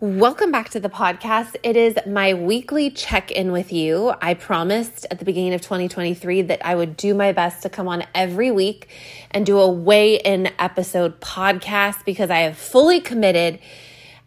[0.00, 1.56] Welcome back to the podcast.
[1.64, 4.14] It is my weekly check in with you.
[4.22, 7.88] I promised at the beginning of 2023 that I would do my best to come
[7.88, 8.86] on every week
[9.32, 13.58] and do a weigh in episode podcast because I have fully committed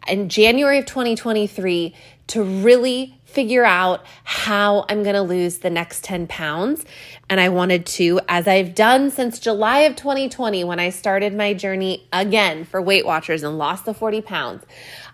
[0.06, 1.94] in January of 2023
[2.26, 6.84] to really figure out how I'm going to lose the next 10 pounds.
[7.30, 11.54] And I wanted to, as I've done since July of 2020, when I started my
[11.54, 14.64] journey again for Weight Watchers and lost the 40 pounds,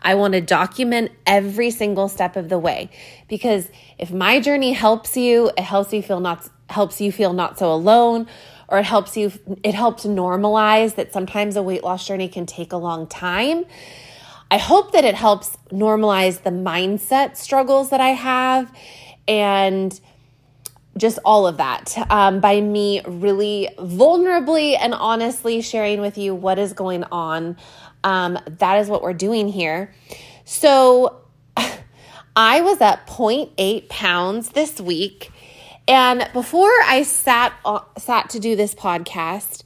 [0.03, 2.91] I want to document every single step of the way.
[3.29, 3.69] Because
[3.99, 7.73] if my journey helps you, it helps you feel not, helps you feel not so
[7.73, 8.27] alone
[8.69, 9.33] or it helps you
[9.63, 13.65] it helps normalize that sometimes a weight loss journey can take a long time
[14.51, 18.73] I hope that it helps normalize the mindset struggles that I have
[19.27, 19.99] and
[20.97, 26.59] just all of that um, by me really vulnerably and honestly sharing with you what
[26.59, 27.57] is going on.
[28.05, 29.93] Um, that is what we're doing here.
[30.45, 31.21] So
[32.37, 35.31] I was at 0.8 pounds this week.
[35.87, 39.63] And before I sat, uh, sat to do this podcast,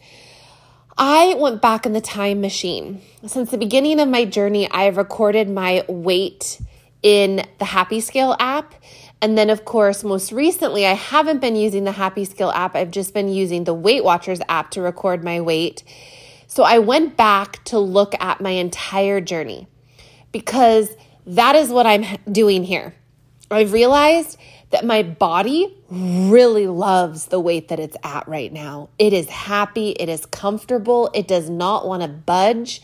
[0.96, 3.02] I went back in the time machine.
[3.26, 6.60] Since the beginning of my journey, I have recorded my weight
[7.02, 8.74] in the Happy Scale app.
[9.20, 12.74] And then, of course, most recently, I haven't been using the Happy Scale app.
[12.74, 15.82] I've just been using the Weight Watchers app to record my weight.
[16.52, 19.68] So I went back to look at my entire journey
[20.32, 22.94] because that is what I'm doing here.
[23.50, 24.36] I've realized
[24.68, 28.90] that my body really loves the weight that it's at right now.
[28.98, 32.82] It is happy, it is comfortable, it does not want to budge.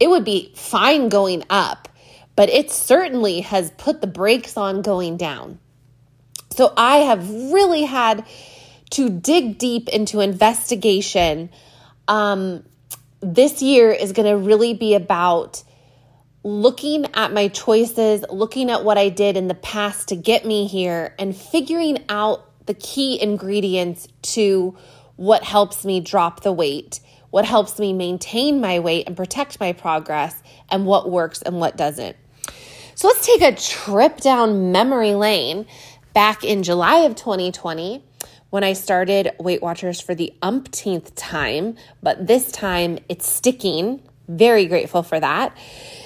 [0.00, 1.90] It would be fine going up,
[2.34, 5.58] but it certainly has put the brakes on going down.
[6.48, 8.24] So I have really had
[8.92, 11.50] to dig deep into investigation.
[12.08, 12.64] Um,
[13.22, 15.62] this year is going to really be about
[16.44, 20.66] looking at my choices, looking at what I did in the past to get me
[20.66, 24.76] here, and figuring out the key ingredients to
[25.16, 27.00] what helps me drop the weight,
[27.30, 31.76] what helps me maintain my weight and protect my progress, and what works and what
[31.76, 32.16] doesn't.
[32.96, 35.66] So let's take a trip down memory lane
[36.12, 38.04] back in July of 2020
[38.52, 44.02] when I started Weight Watchers for the umpteenth time, but this time it's sticking.
[44.28, 45.56] Very grateful for that.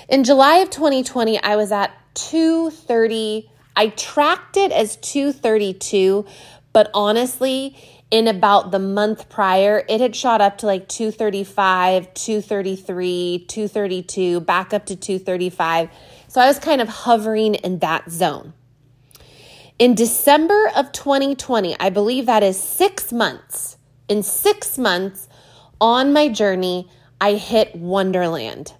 [0.09, 3.51] In July of 2020, I was at 230.
[3.75, 6.25] I tracked it as 232,
[6.73, 7.77] but honestly,
[8.12, 14.73] in about the month prior, it had shot up to like 235, 233, 232, back
[14.73, 15.91] up to 235.
[16.29, 18.53] So I was kind of hovering in that zone.
[19.78, 23.76] In December of 2020, I believe that is six months.
[24.09, 25.28] In six months
[25.78, 26.88] on my journey,
[27.20, 28.72] I hit Onederland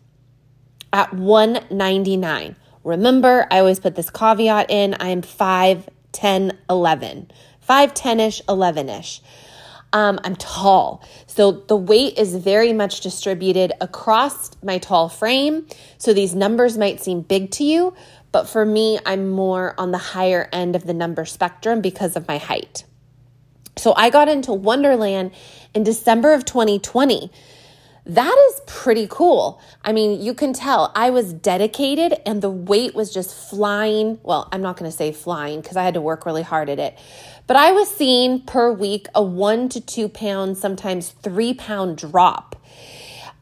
[0.94, 2.56] at 199.
[2.82, 7.30] Remember, I always put this caveat in I am 5, 10, 11.
[7.60, 9.20] 5, 10 ish, 11 ish.
[9.92, 11.02] Um, I'm tall.
[11.26, 15.66] So the weight is very much distributed across my tall frame.
[15.98, 17.94] So these numbers might seem big to you,
[18.36, 22.28] but for me, I'm more on the higher end of the number spectrum because of
[22.28, 22.84] my height.
[23.78, 25.32] So I got into Onederland
[25.72, 27.32] in December of 2020.
[28.04, 29.58] That is pretty cool.
[29.82, 34.20] I mean, you can tell I was dedicated and the weight was just flying.
[34.22, 36.78] Well, I'm not going to say flying because I had to work really hard at
[36.78, 36.98] it.
[37.46, 42.54] But I was seeing per week a one to two pound, sometimes three pound drop.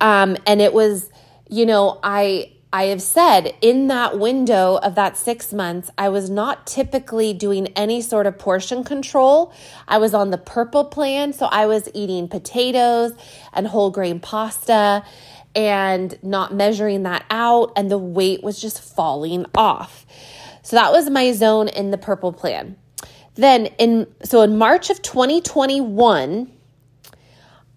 [0.01, 1.11] Um, and it was,
[1.49, 6.29] you know, I I have said in that window of that six months, I was
[6.29, 9.53] not typically doing any sort of portion control.
[9.87, 13.13] I was on the purple plan, so I was eating potatoes
[13.53, 15.05] and whole grain pasta
[15.55, 20.05] and not measuring that out, and the weight was just falling off.
[20.65, 22.77] So that was my zone in the purple plan.
[23.37, 26.51] Then in so in March of 2021,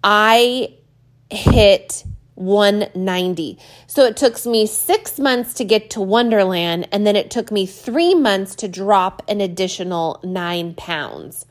[0.04, 0.74] I
[1.30, 2.04] hit
[2.38, 3.58] 190.
[3.88, 7.66] So it took me six months to get to Onederland, and then it took me
[7.66, 11.46] three months to drop an additional nine pounds.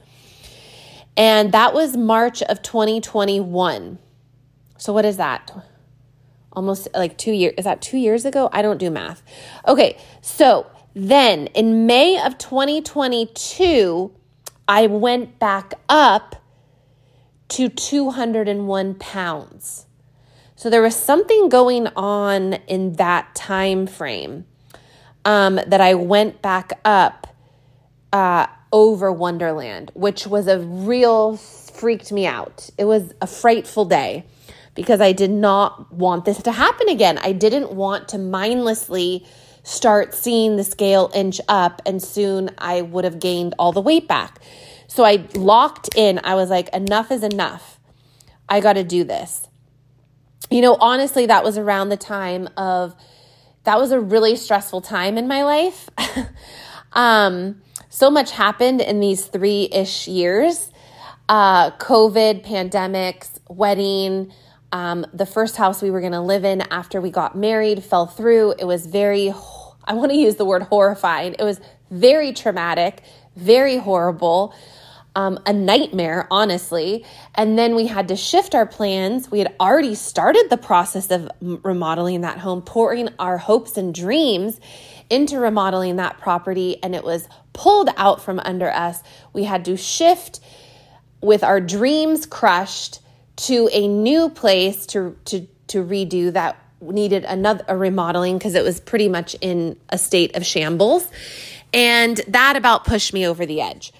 [1.16, 3.98] And that was March of 2021.
[4.78, 5.50] So what is that?
[6.52, 7.54] Almost like two years.
[7.58, 8.48] Is that two years ago?
[8.52, 9.22] I don't do math.
[9.66, 14.12] Okay, so then in May of 2022,
[14.68, 16.36] I went back up
[17.48, 19.86] to 201 pounds.
[20.56, 24.46] So there was something going on in that time frame
[25.26, 27.36] um, that I went back up
[28.10, 32.70] uh, over Onederland, which was a real freaked me out.
[32.78, 34.24] It was a frightful day
[34.74, 37.18] because I did not want this to happen again.
[37.18, 39.26] I didn't want to mindlessly
[39.62, 44.08] start seeing the scale inch up, and soon I would have gained all the weight
[44.08, 44.40] back.
[44.86, 46.20] So I locked in.
[46.24, 47.78] I was like, enough is enough.
[48.48, 49.45] I got to do this.
[50.50, 52.94] You know, honestly, that was around the time of,
[53.64, 55.90] that was a really stressful time in my life.
[56.92, 60.70] um, so much happened in these three ish years
[61.28, 64.32] uh, COVID, pandemics, wedding.
[64.70, 68.06] Um, the first house we were going to live in after we got married fell
[68.06, 68.54] through.
[68.58, 69.32] It was very,
[69.84, 71.34] I want to use the word horrifying.
[71.36, 71.60] It was
[71.90, 73.02] very traumatic,
[73.34, 74.54] very horrible
[75.16, 77.04] um, a nightmare, honestly.
[77.34, 79.30] And then we had to shift our plans.
[79.30, 84.60] We had already started the process of remodeling that home, pouring our hopes and dreams
[85.08, 89.02] into remodeling that property, and it was pulled out from under us.
[89.32, 90.40] We had to shift
[91.22, 93.00] with our dreams crushed
[93.36, 98.62] to a new place to to to redo that needed another a remodeling because it
[98.62, 101.08] was pretty much in a state of shambles
[101.72, 103.92] and that about pushed me over the edge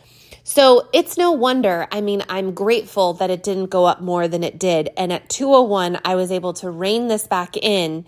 [0.49, 1.89] so it's no wonder.
[1.91, 4.91] I mean, I'm grateful that it didn't go up more than it did.
[4.97, 8.07] And at 201, I was able to rein this back in.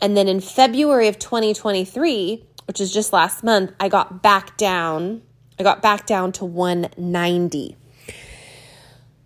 [0.00, 5.22] And then in February of 2023, which is just last month, I got back down.
[5.60, 7.76] I got back down to 190.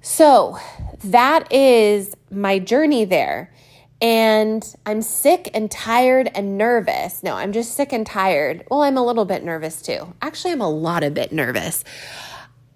[0.02, 0.58] So
[1.02, 3.54] that is my journey there.
[4.02, 7.22] And I'm sick and tired and nervous.
[7.22, 8.66] No, I'm just sick and tired.
[8.70, 10.14] Well, I'm a little bit nervous too.
[10.20, 11.84] Actually, I'm a lot of bit nervous.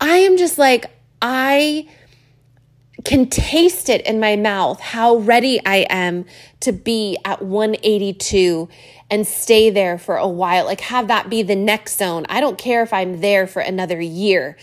[0.00, 0.86] I am just like,
[1.22, 1.88] I
[3.04, 6.24] can taste it in my mouth how ready I am
[6.60, 8.68] to be at 182
[9.10, 10.64] and stay there for a while.
[10.64, 12.24] Like, have that be the next zone.
[12.28, 14.56] I don't care if I'm there for another year.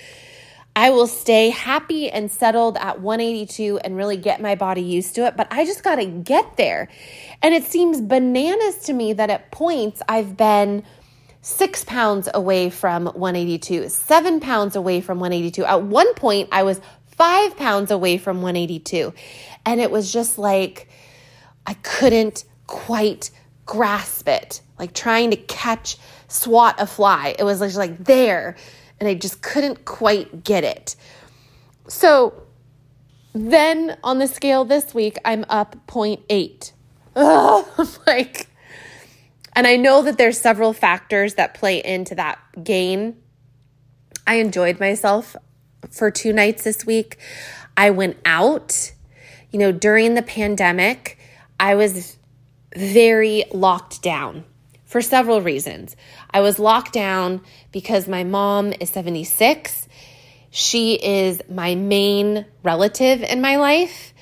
[0.75, 5.25] I will stay happy and settled at 182 and really get my body used to
[5.27, 6.87] it, but I just got to get there.
[7.41, 10.83] And it seems bananas to me that at points I've been
[11.41, 15.65] six pounds away from 182, seven pounds away from 182.
[15.65, 19.13] At one point, I was five pounds away from 182.
[19.65, 20.87] And it was just like,
[21.65, 23.31] I couldn't quite
[23.65, 25.97] grasp it, like trying to catch,
[26.27, 27.35] swat a fly.
[27.37, 28.55] It was just like there,
[28.99, 30.95] and I just couldn't quite get it.
[31.87, 32.43] So
[33.33, 36.71] then on the scale this week, I'm up 0.8.
[37.15, 38.47] Ugh, like,
[39.53, 43.17] and I know that there's several factors that play into that gain.
[44.25, 45.35] I enjoyed myself
[45.89, 47.17] for two nights this week.
[47.75, 48.91] I went out.
[49.51, 51.17] You know, during the pandemic,
[51.59, 52.17] I was
[52.75, 54.45] very locked down
[54.85, 55.95] for several reasons.
[56.29, 59.87] I was locked down because my mom is 76.
[60.49, 64.13] She is my main relative in my life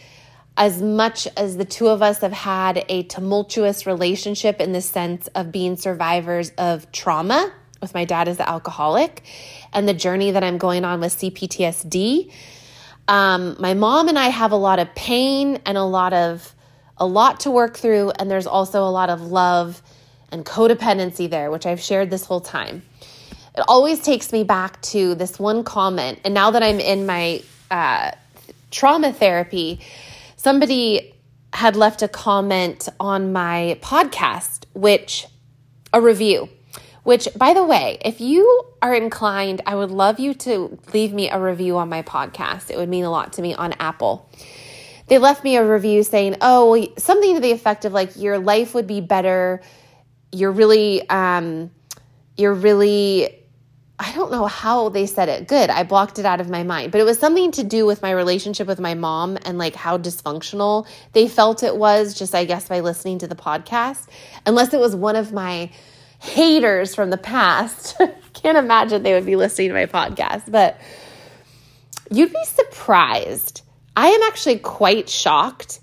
[0.60, 5.28] as much as the two of us have had a tumultuous relationship in the sense
[5.28, 7.50] of being survivors of trauma
[7.82, 9.24] with my dad as the alcoholic
[9.72, 12.30] and the journey that I'm going on with CPTSD.
[13.08, 16.54] Um, my mom and I have a lot of pain and a lot of
[16.98, 19.82] a lot to work through, and there's also a lot of love
[20.34, 22.84] and codependency there, which I've shared this whole time.
[23.56, 27.42] It always takes me back to this one comment, and now that I'm in my
[27.72, 28.12] uh,
[28.70, 29.80] trauma therapy,
[30.40, 31.14] somebody
[31.52, 35.28] had left a comment on my podcast, which
[35.92, 36.48] a review,
[37.04, 41.30] which by the way, if you are inclined, I would love you to leave me
[41.30, 42.72] a review on my podcast.
[42.72, 44.30] It would mean a lot to me on Apple.
[45.08, 48.74] They left me a review saying, oh, something to the effect of like, your life
[48.74, 49.62] would be better.
[50.32, 51.72] You're really, um,
[52.38, 53.39] you're really
[54.02, 55.48] I don't know how they said it.
[55.50, 55.70] Good.
[55.70, 56.94] I blocked it out of my mind.
[56.94, 59.98] But it was something to do with my relationship with my mom and like how
[59.98, 64.08] dysfunctional they felt it was, just I guess by listening to the podcast.
[64.46, 65.70] Unless it was one of my
[66.20, 68.00] haters from the past.
[68.34, 70.50] Can't imagine they would be listening to my podcast.
[70.50, 70.80] But
[72.10, 73.64] you'd be surprised.
[73.98, 75.82] I am actually quite shocked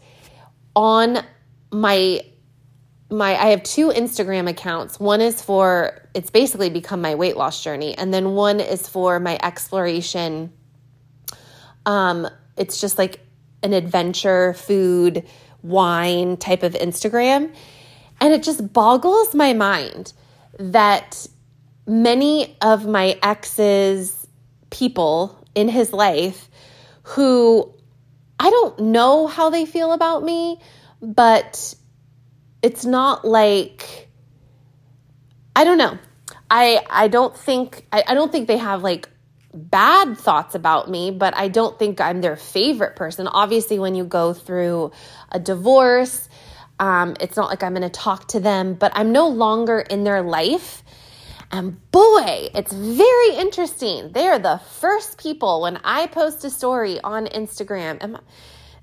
[0.75, 1.19] on
[1.71, 2.23] my
[3.11, 4.99] my I have two Instagram accounts.
[4.99, 9.21] One is for it's basically become my weight loss journey and then one is for
[9.21, 10.53] my exploration
[11.85, 13.21] um it's just like
[13.63, 15.25] an adventure food
[15.63, 17.55] wine type of Instagram
[18.21, 20.13] and it just boggles my mind
[20.59, 21.27] that
[21.87, 24.27] many of my ex's
[24.71, 26.49] people in his life
[27.03, 27.73] who
[28.39, 30.61] I don't know how they feel about me,
[31.01, 31.75] but
[32.63, 34.09] it's not like
[35.55, 35.99] I don't know.
[36.51, 39.09] I I don't think I, I don't think they have like
[39.55, 43.27] bad thoughts about me, but I don't think I'm their favorite person.
[43.29, 44.93] Obviously, when you go through
[45.33, 46.29] a divorce,
[46.79, 50.05] Um, it's not like I'm going to talk to them, but I'm no longer in
[50.05, 50.83] their life.
[51.51, 54.13] And boy, it's very interesting.
[54.13, 57.97] They are the first people when I post a story on Instagram.
[58.03, 58.21] Am I,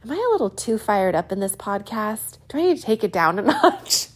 [0.03, 2.37] am I a little too fired up in this podcast?
[2.49, 4.07] Do I need to take it down a notch?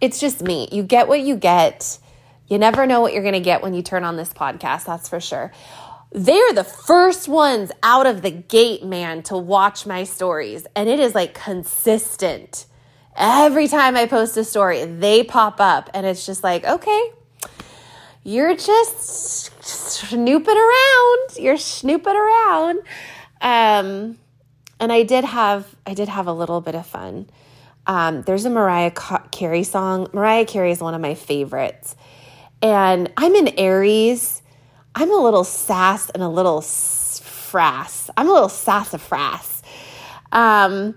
[0.00, 0.68] it's just me.
[0.72, 1.98] You get what you get.
[2.48, 5.08] You never know what you're going to get when you turn on this podcast, that's
[5.08, 5.52] for sure.
[6.12, 10.66] They're the first ones out of the gate, man, to watch my stories.
[10.76, 12.66] And it is like consistent.
[13.16, 15.90] Every time I post a story, they pop up.
[15.94, 17.12] And it's just like, okay,
[18.22, 21.36] you're just snooping around.
[21.38, 22.80] You're snooping around.
[23.40, 24.18] Um,
[24.84, 27.28] and I did have I did have a little bit of fun.
[27.86, 28.92] Um, there's a Mariah
[29.30, 30.08] Carey song.
[30.12, 31.96] Mariah Carey is one of my favorites.
[32.62, 34.42] And I'm in Aries.
[34.94, 38.10] I'm a little sass and a little frass.
[38.16, 39.62] I'm a little sassafras.
[40.32, 40.94] Um,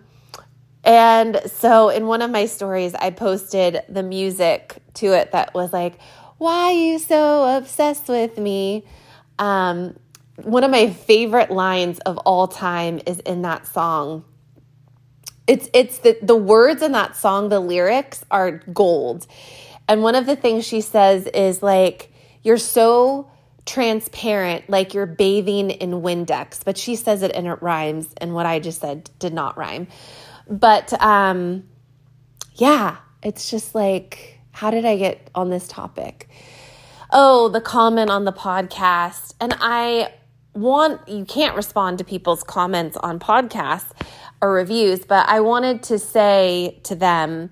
[0.83, 5.71] and so in one of my stories, I posted the music to it that was
[5.73, 5.97] like,
[6.37, 8.85] Why you so obsessed with me?
[9.39, 9.97] Um,
[10.43, 14.23] one of my favorite lines of all time is in that song.
[15.47, 19.25] It's it's the the words in that song the lyrics are gold.
[19.87, 22.11] And one of the things she says is like
[22.43, 23.31] you're so
[23.65, 26.59] transparent like you're bathing in windex.
[26.63, 29.87] But she says it and it rhymes and what i just said did not rhyme.
[30.47, 31.67] But um
[32.55, 36.29] yeah it's just like how did i get on this topic?
[37.11, 39.33] Oh the comment on the podcast.
[39.39, 40.11] And i
[40.57, 43.91] want you can't respond to people's comments on podcasts
[44.41, 47.51] or reviews, but I wanted to say to them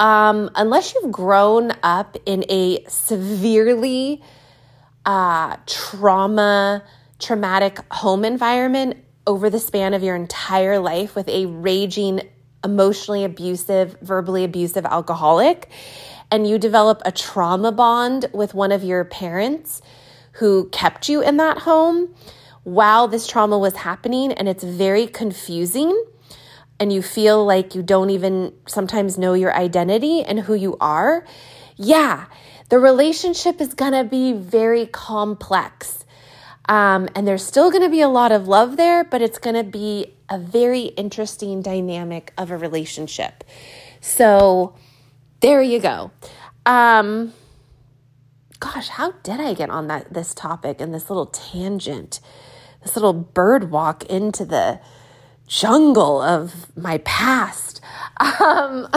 [0.00, 4.22] um, unless you've grown up in a severely
[5.04, 6.84] uh, trauma,
[7.18, 12.20] traumatic home environment over the span of your entire life with a raging,
[12.64, 15.68] emotionally abusive, verbally abusive alcoholic,
[16.30, 19.82] and you develop a trauma bond with one of your parents
[20.32, 22.14] who kept you in that home
[22.68, 26.04] while this trauma was happening, and it's very confusing
[26.80, 31.24] and you feel like you don't even sometimes know your identity and who you are,
[31.76, 32.26] yeah,
[32.68, 36.04] the relationship is gonna be very complex.
[36.68, 40.14] Um, and there's still gonna be a lot of love there, but it's gonna be
[40.28, 43.42] a very interesting dynamic of a relationship.
[44.00, 44.74] So
[45.40, 46.10] there you go.
[46.66, 47.32] Um,
[48.60, 52.20] gosh, how did I get on that this topic and this little tangent,
[52.82, 54.80] this little bird walk into the
[55.46, 57.80] jungle of my past.
[58.20, 58.88] Um,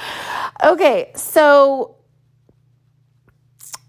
[0.64, 1.96] okay, so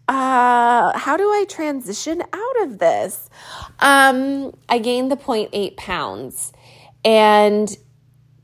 [0.08, 3.30] uh, how do I transition out of this?
[3.80, 6.54] Um, I gained the 0.8 pounds.
[7.04, 7.76] And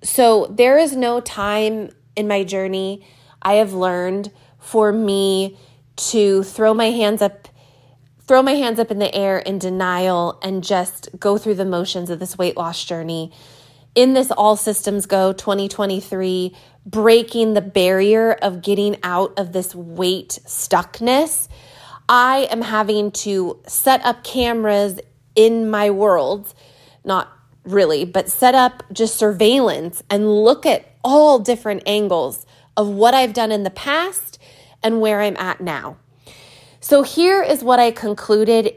[0.03, 3.05] so there is no time in my journey
[3.41, 5.57] I have learned for me
[5.95, 7.47] to throw my hands up
[8.27, 12.09] throw my hands up in the air in denial and just go through the motions
[12.09, 13.31] of this weight loss journey.
[13.95, 20.39] In this All Systems Go 2023, breaking the barrier of getting out of this weight
[20.45, 21.47] stuckness,
[22.09, 24.99] I am having to set up cameras
[25.35, 26.53] in my world,
[27.03, 27.31] not
[27.63, 33.33] really, but set up just surveillance and look at all different angles of what I've
[33.33, 34.39] done in the past
[34.81, 35.97] and where I'm at now.
[36.83, 38.75] So here is what I concluded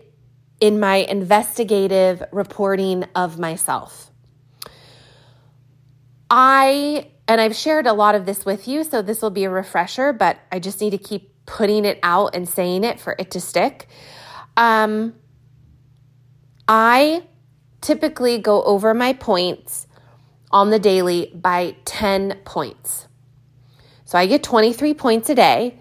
[0.61, 4.13] in my investigative reporting of myself.
[6.31, 9.51] I, and I've shared a lot of this with you, so this will be a
[9.51, 13.33] refresher, but I just need to keep putting it out and saying it for it
[13.33, 13.89] to stick.
[14.57, 15.17] Um,
[16.69, 17.25] I
[17.81, 19.89] typically go over my points
[20.53, 23.09] on the daily by 10 points.
[24.05, 25.81] So I get 23 points a day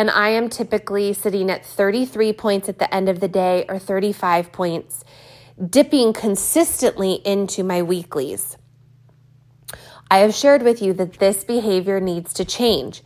[0.00, 3.78] and I am typically sitting at 33 points at the end of the day or
[3.78, 5.04] 35 points,
[5.68, 8.56] dipping consistently into my weeklies.
[10.10, 13.02] I have shared with you that this behavior needs to change.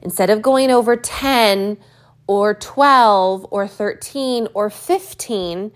[0.00, 1.76] Instead of going over 10
[2.26, 5.72] or 12 or 13 or 15,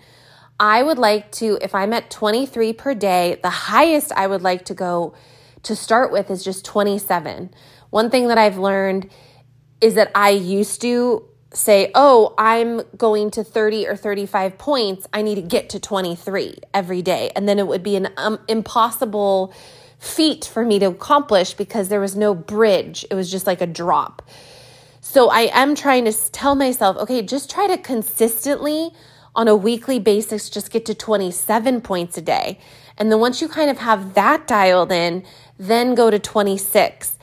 [0.59, 4.64] I would like to, if I'm at 23 per day, the highest I would like
[4.64, 5.14] to go
[5.64, 7.50] to start with is just 27.
[7.90, 9.11] One thing that I've learned
[9.85, 15.07] is that I used to say, oh, I'm going to 30 or 35 points.
[15.12, 17.31] I need to get to 23 every day.
[17.37, 19.53] And then it would be an um, impossible
[19.99, 23.05] feat for me to accomplish because there was no bridge.
[23.11, 24.23] It was just like a drop.
[25.03, 28.91] So I am trying to tell myself, okay, just try to consistently
[29.37, 32.59] on a weekly basis just get to 27 points a day.
[32.97, 35.25] And then once you kind of have that dialed in,
[35.59, 37.13] then go to 26.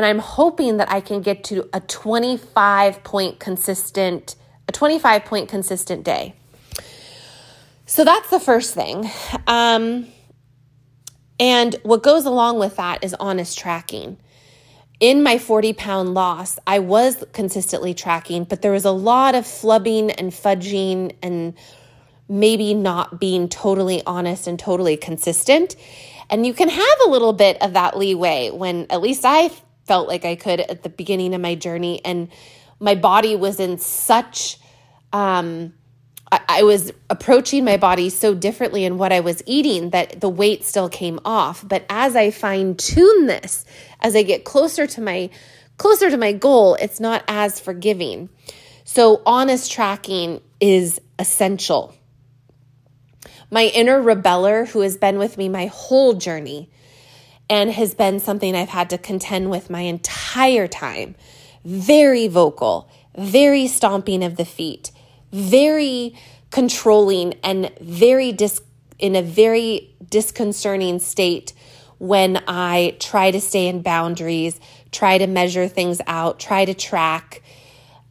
[0.00, 4.34] And I'm hoping that I can get to a 25 point consistent,
[4.66, 6.34] a 25 point consistent day.
[7.84, 9.10] So that's the first thing.
[9.46, 10.06] Um,
[11.38, 14.16] and what goes along with that is honest tracking.
[15.00, 19.44] In my 40 pound loss, I was consistently tracking, but there was a lot of
[19.44, 21.52] flubbing and fudging and
[22.26, 25.76] maybe not being totally honest and totally consistent.
[26.30, 29.50] And you can have a little bit of that leeway when at least I
[29.90, 32.00] felt like I could at the beginning of my journey.
[32.04, 32.28] And
[32.78, 34.56] my body was in such,
[35.12, 35.74] um,
[36.30, 40.28] I, I was approaching my body so differently in what I was eating that the
[40.28, 41.66] weight still came off.
[41.66, 43.64] But as I fine tune this,
[43.98, 45.28] as I get closer to my
[45.76, 48.28] closer to my goal, it's not as forgiving.
[48.84, 51.96] So honest tracking is essential.
[53.50, 56.70] My inner rebeller, who has been with me my whole journey
[57.50, 61.16] and has been something I've had to contend with my entire time,
[61.64, 62.88] very vocal,
[63.18, 64.92] very stomping of the feet,
[65.32, 66.14] very
[66.50, 68.62] controlling, and very dis-
[69.00, 71.52] in a very disconcerting state
[71.98, 74.58] when I try to stay in boundaries,
[74.92, 77.42] try to measure things out, try to track.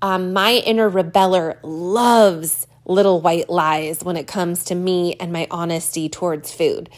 [0.02, 5.48] Um, my inner rebeller loves little white lies when it comes to me and my
[5.50, 6.90] honesty towards food.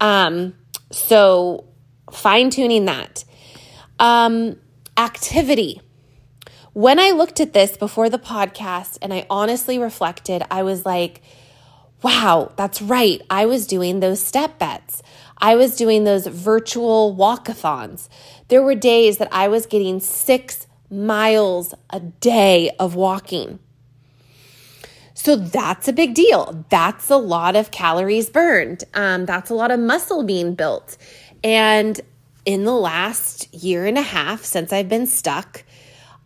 [0.00, 0.54] Um,
[0.90, 1.64] so,
[2.10, 3.24] fine tuning that.
[3.98, 4.56] Um,
[4.96, 5.80] activity.
[6.72, 11.22] When I looked at this before the podcast and I honestly reflected, I was like,
[12.02, 13.22] wow, that's right.
[13.30, 15.02] I was doing those step bets.
[15.38, 18.08] I was doing those virtual walkathons.
[18.48, 23.58] There were days that I was getting six miles a day of walking.
[25.14, 26.64] So that's a big deal.
[26.68, 28.84] That's a lot of calories burned.
[28.94, 30.96] Um, that's a lot of muscle being built.
[31.42, 32.00] And
[32.44, 35.64] in the last year and a half since I've been stuck,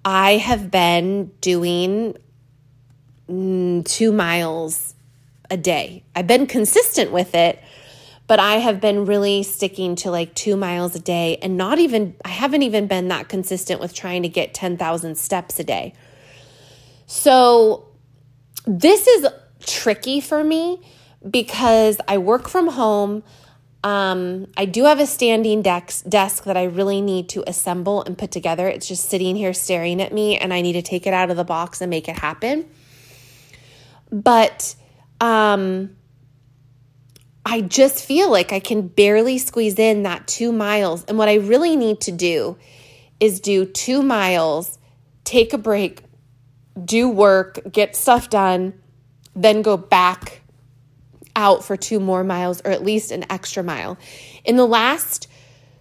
[0.05, 2.17] I have been doing
[3.29, 4.95] mm, two miles
[5.51, 6.05] a day.
[6.15, 7.63] I've been consistent with it,
[8.27, 12.15] but I have been really sticking to like two miles a day and not even,
[12.25, 15.95] I haven't even been that consistent with trying to get 10,000 steps a day.
[17.07, 17.89] So
[18.67, 19.27] this is
[19.61, 20.81] tricky for me
[21.29, 23.23] because I work from home.
[23.83, 28.17] Um, I do have a standing desk, desk that I really need to assemble and
[28.19, 28.69] put together.
[28.69, 31.37] It's just sitting here staring at me, and I need to take it out of
[31.37, 32.67] the box and make it happen.
[34.13, 34.75] But
[35.21, 35.97] um,
[37.47, 41.05] I just feel like I can barely squeeze in that two miles.
[41.05, 42.59] And what I really need to do
[43.19, 44.79] is do two miles,
[45.25, 46.03] take a break,
[46.85, 48.75] do work, get stuff done,
[49.35, 50.40] then go back
[51.37, 53.99] out for two more miles or at least an extra mile.
[54.45, 55.29] In the last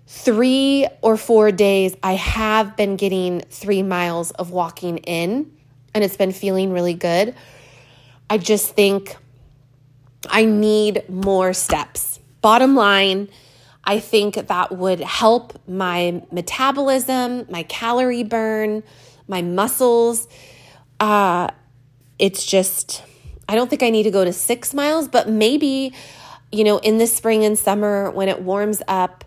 [0.07, 5.51] three or four days, I have been getting three miles of walking in,
[5.93, 7.35] and it's been feeling really good.
[8.29, 9.15] I just think
[10.29, 12.19] I need more steps.
[12.41, 13.29] Bottom line,
[13.83, 18.83] I think that would help my metabolism, my calorie burn,
[19.27, 20.27] my muscles
[20.99, 21.49] uh,
[22.17, 23.03] it's just,
[23.49, 25.91] I don't think I need to go to six miles, but maybe,
[26.51, 29.25] you know, in the spring and summer when it warms up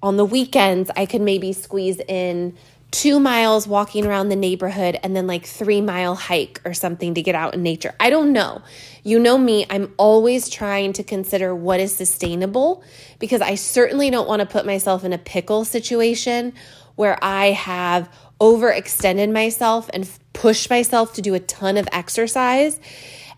[0.00, 2.56] on the weekends, I could maybe squeeze in
[2.92, 7.22] two miles walking around the neighborhood and then like three mile hike or something to
[7.22, 7.92] get out in nature.
[7.98, 8.62] I don't know.
[9.02, 12.84] You know me, I'm always trying to consider what is sustainable
[13.18, 16.52] because I certainly don't want to put myself in a pickle situation
[16.94, 18.08] where I have
[18.40, 22.78] overextended myself and pushed myself to do a ton of exercise.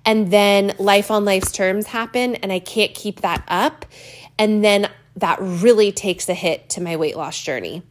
[0.07, 3.85] And then life on life's terms happen, and I can't keep that up.
[4.38, 7.83] And then that really takes a hit to my weight loss journey.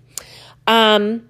[0.66, 1.28] Um,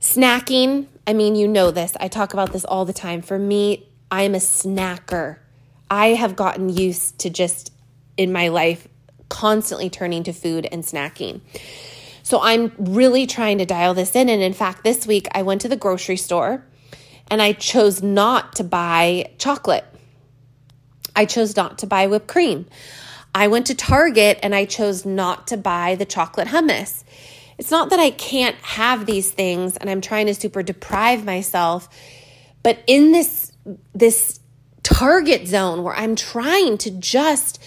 [0.00, 1.94] snacking, I mean, you know this.
[2.00, 3.22] I talk about this all the time.
[3.22, 5.38] For me, I am a snacker.
[5.90, 7.72] I have gotten used to just
[8.16, 8.88] in my life
[9.28, 11.40] constantly turning to food and snacking.
[12.22, 14.28] So I'm really trying to dial this in.
[14.28, 16.64] And in fact, this week I went to the grocery store
[17.30, 19.84] and I chose not to buy chocolate.
[21.16, 22.66] I chose not to buy whipped cream.
[23.34, 27.02] I went to Target and I chose not to buy the chocolate hummus.
[27.58, 31.88] It's not that I can't have these things and I'm trying to super deprive myself,
[32.62, 33.52] but in this
[33.94, 34.40] this
[34.82, 37.62] target zone where I'm trying to just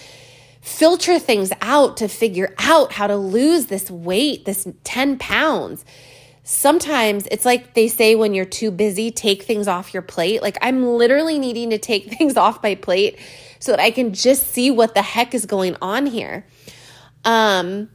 [0.60, 5.84] filter things out to figure out how to lose this weight, this 10 pounds.
[6.50, 10.40] Sometimes it's like they say when you're too busy, take things off your plate.
[10.42, 13.18] Like I'm literally needing to take things off my plate
[13.60, 16.46] so that I can just see what the heck is going on here.
[17.24, 17.90] Um,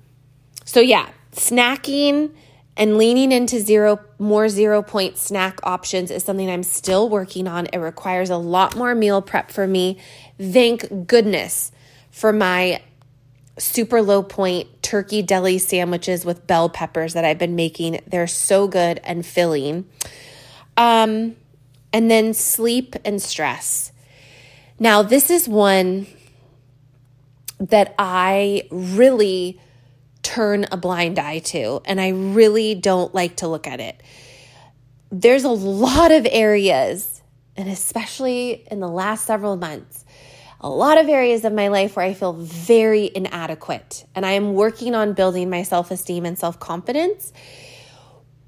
[0.65, 2.31] So, yeah, snacking
[2.77, 7.67] and leaning into zero more zero point snack options is something I'm still working on.
[7.67, 9.99] It requires a lot more meal prep for me.
[10.39, 11.71] Thank goodness
[12.11, 12.81] for my
[13.57, 17.99] super low point turkey deli sandwiches with bell peppers that I've been making.
[18.07, 19.85] They're so good and filling.
[20.75, 21.35] Um,
[21.91, 23.91] and then sleep and stress.
[24.79, 26.07] Now, this is one
[27.59, 29.61] that I really
[30.23, 34.01] turn a blind eye to, and I really don't like to look at it.
[35.11, 37.21] There's a lot of areas,
[37.55, 40.02] and especially in the last several months,
[40.63, 44.53] a lot of areas of my life where I feel very inadequate, and I am
[44.53, 47.33] working on building my self esteem and self confidence.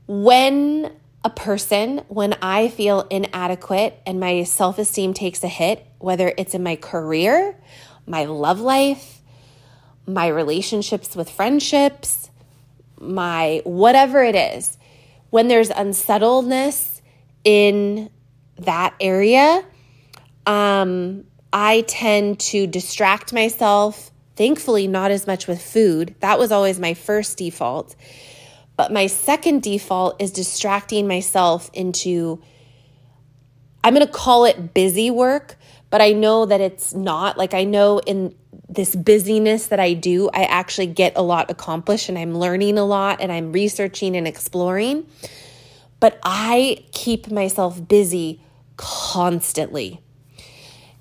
[0.08, 0.91] When
[1.25, 6.56] a person, when I feel inadequate and my self esteem takes a hit, whether it's
[6.56, 7.60] in my career,
[8.08, 9.21] my love life,
[10.08, 12.30] my relationships with friendships,
[12.97, 14.78] my whatever it is,
[15.32, 17.01] when there's unsettledness
[17.43, 18.10] in
[18.60, 19.65] that area,
[20.45, 21.25] um,
[21.57, 24.11] I tend to distract myself.
[24.35, 26.13] Thankfully, not as much with food.
[26.19, 27.95] That was always my first default.
[28.75, 32.43] But my second default is distracting myself into,
[33.85, 35.55] I'm going to call it busy work,
[35.89, 37.37] but I know that it's not.
[37.37, 38.35] Like, I know in
[38.67, 42.83] this busyness that I do, I actually get a lot accomplished and I'm learning a
[42.83, 45.07] lot and I'm researching and exploring.
[46.01, 48.41] But I keep myself busy
[48.75, 50.01] constantly.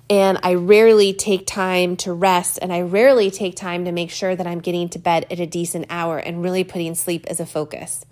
[0.09, 4.35] And I rarely take time to rest and I rarely take time to make sure
[4.35, 7.45] that I'm getting to bed at a decent hour and really putting sleep as a
[7.45, 8.05] focus.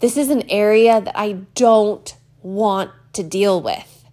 [0.00, 4.04] This is an area that I don't want to deal with.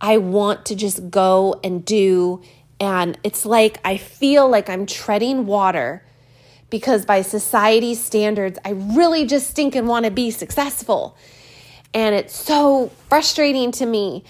[0.00, 2.42] I want to just go and do
[2.82, 6.04] and it's like I feel like I'm treading water
[6.68, 11.16] because by society's standards, I really just stink and want to be successful.
[11.94, 14.24] And it's so frustrating to me.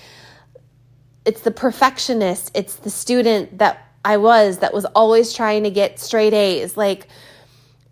[1.25, 6.01] It's the perfectionist, it's the student that I was that was always trying to get
[6.01, 6.77] straight A's.
[6.77, 7.07] Like,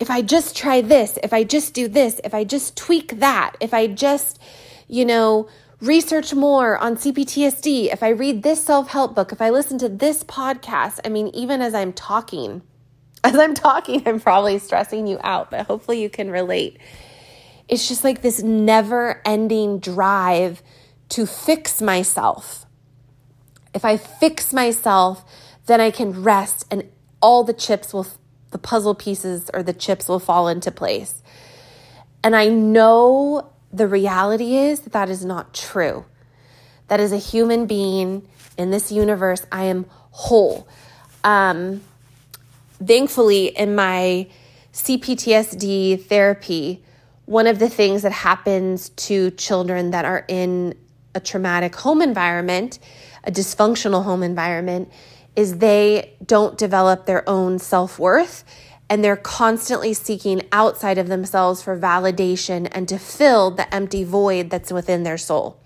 [0.00, 3.54] if I just try this, if I just do this, if I just tweak that,
[3.60, 4.40] if I just,
[4.88, 5.48] you know,
[5.80, 9.88] research more on CPTSD, if I read this self help book, if I listen to
[9.88, 12.62] this podcast, I mean, even as I'm talking,
[13.24, 16.78] as I'm talking, I'm probably stressing you out, but hopefully you can relate.
[17.68, 20.62] It's just like this never ending drive
[21.10, 22.66] to fix myself.
[23.74, 25.24] If I fix myself,
[25.66, 26.84] then I can rest and
[27.22, 28.06] all the chips will,
[28.50, 31.22] the puzzle pieces or the chips will fall into place.
[32.22, 36.04] And I know the reality is that that is not true.
[36.88, 38.28] That as a human being
[38.58, 40.66] in this universe, I am whole.
[41.22, 41.82] Um,
[42.84, 44.28] thankfully, in my
[44.72, 46.82] CPTSD therapy,
[47.26, 50.74] one of the things that happens to children that are in
[51.14, 52.78] a traumatic home environment,
[53.24, 54.90] a dysfunctional home environment,
[55.36, 58.44] is they don't develop their own self worth
[58.90, 64.50] and they're constantly seeking outside of themselves for validation and to fill the empty void
[64.50, 65.62] that's within their soul.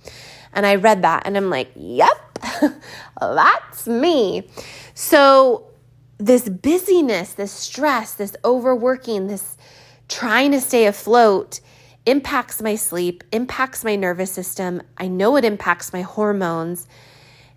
[0.52, 2.38] And I read that and I'm like, yep,
[3.20, 4.48] that's me.
[4.92, 5.70] So,
[6.18, 9.56] this busyness, this stress, this overworking, this
[10.08, 11.60] trying to stay afloat
[12.06, 14.82] impacts my sleep, impacts my nervous system.
[14.98, 16.86] I know it impacts my hormones.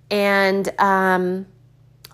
[0.09, 1.47] And um,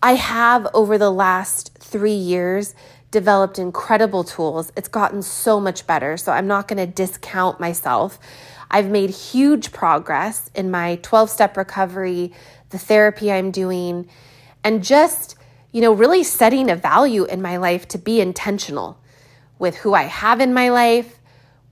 [0.02, 2.76] I have over the last three years
[3.12, 4.72] developed incredible tools.
[4.76, 6.18] It's gotten so much better.
[6.18, 8.20] So I'm not going to discount myself.
[8.72, 12.34] I've made huge progress in my 12 step recovery,
[12.72, 14.10] the therapy I'm doing,
[14.64, 15.36] and just,
[15.72, 19.00] you know, really setting a value in my life to be intentional
[19.60, 21.20] with who I have in my life,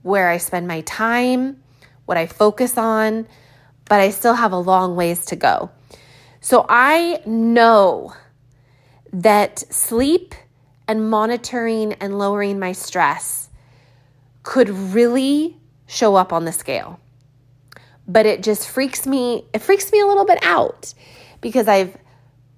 [0.02, 1.60] where I spend my time,
[2.06, 3.26] what I focus on,
[3.86, 5.70] but I still have a long ways to go.
[6.44, 8.14] So I know
[9.12, 10.34] that sleep
[10.88, 13.48] and monitoring and lowering my stress
[14.42, 16.98] could really show up on the scale.
[18.08, 20.92] But it just freaks me, it freaks me a little bit out
[21.40, 21.96] because I've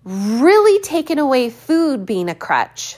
[0.03, 2.97] really taken away food being a crutch.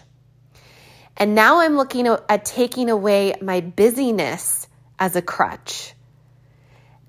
[1.17, 4.69] And now I'm looking at taking away my busyness
[5.01, 5.95] as a crutch.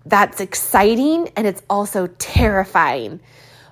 [0.04, 3.20] That's exciting and it's also terrifying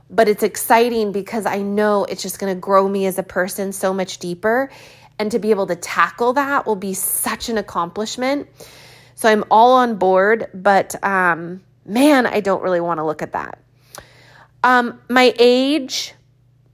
[0.09, 3.71] but it's exciting because I know it's just going to grow me as a person
[3.71, 4.69] so much deeper.
[5.17, 8.49] And to be able to tackle that will be such an accomplishment.
[9.15, 13.31] So I'm all on board, but um, man, I don't really want to look at
[13.31, 13.59] that.
[14.63, 16.13] Um, my age,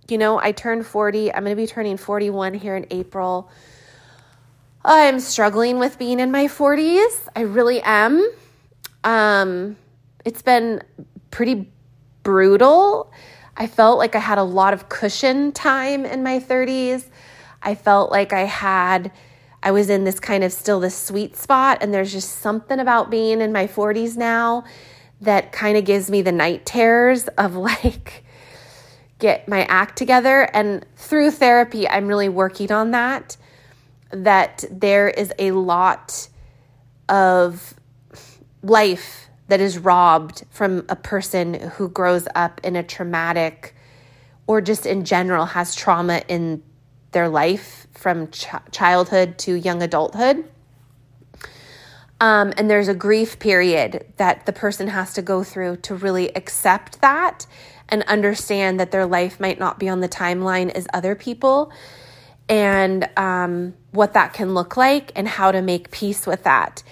[0.08, 1.32] you know, I turned 40.
[1.32, 3.52] I'm going to be turning 41 here in April.
[4.84, 7.28] I'm struggling with being in my 40s.
[7.36, 8.28] I really am.
[9.04, 9.76] Um,
[10.26, 10.82] it's been
[11.30, 11.72] pretty
[12.24, 13.12] brutal.
[13.58, 17.06] I felt like I had a lot of cushion time in my 30s.
[17.62, 19.12] I felt like I had,
[19.62, 21.80] I was in this kind of still this sweet spot.
[21.82, 24.64] And there's just something about being in my 40s now
[25.22, 28.24] that kind of gives me the night terrors of like,
[29.20, 30.50] get my act together.
[30.54, 33.38] And through therapy, I'm really working on that.
[34.12, 36.28] That there is a lot
[37.08, 37.76] of
[38.62, 43.76] life that is robbed from a person who grows up in a traumatic
[44.48, 46.64] or just in general has trauma in
[47.12, 50.50] their life from ch- childhood to young adulthood.
[52.22, 56.34] Um, and there's a grief period that the person has to go through to really
[56.34, 57.46] accept that
[57.90, 61.74] and understand that their life might not be on the timeline as other people
[62.48, 66.84] and um, what that can look like and how to make peace with that.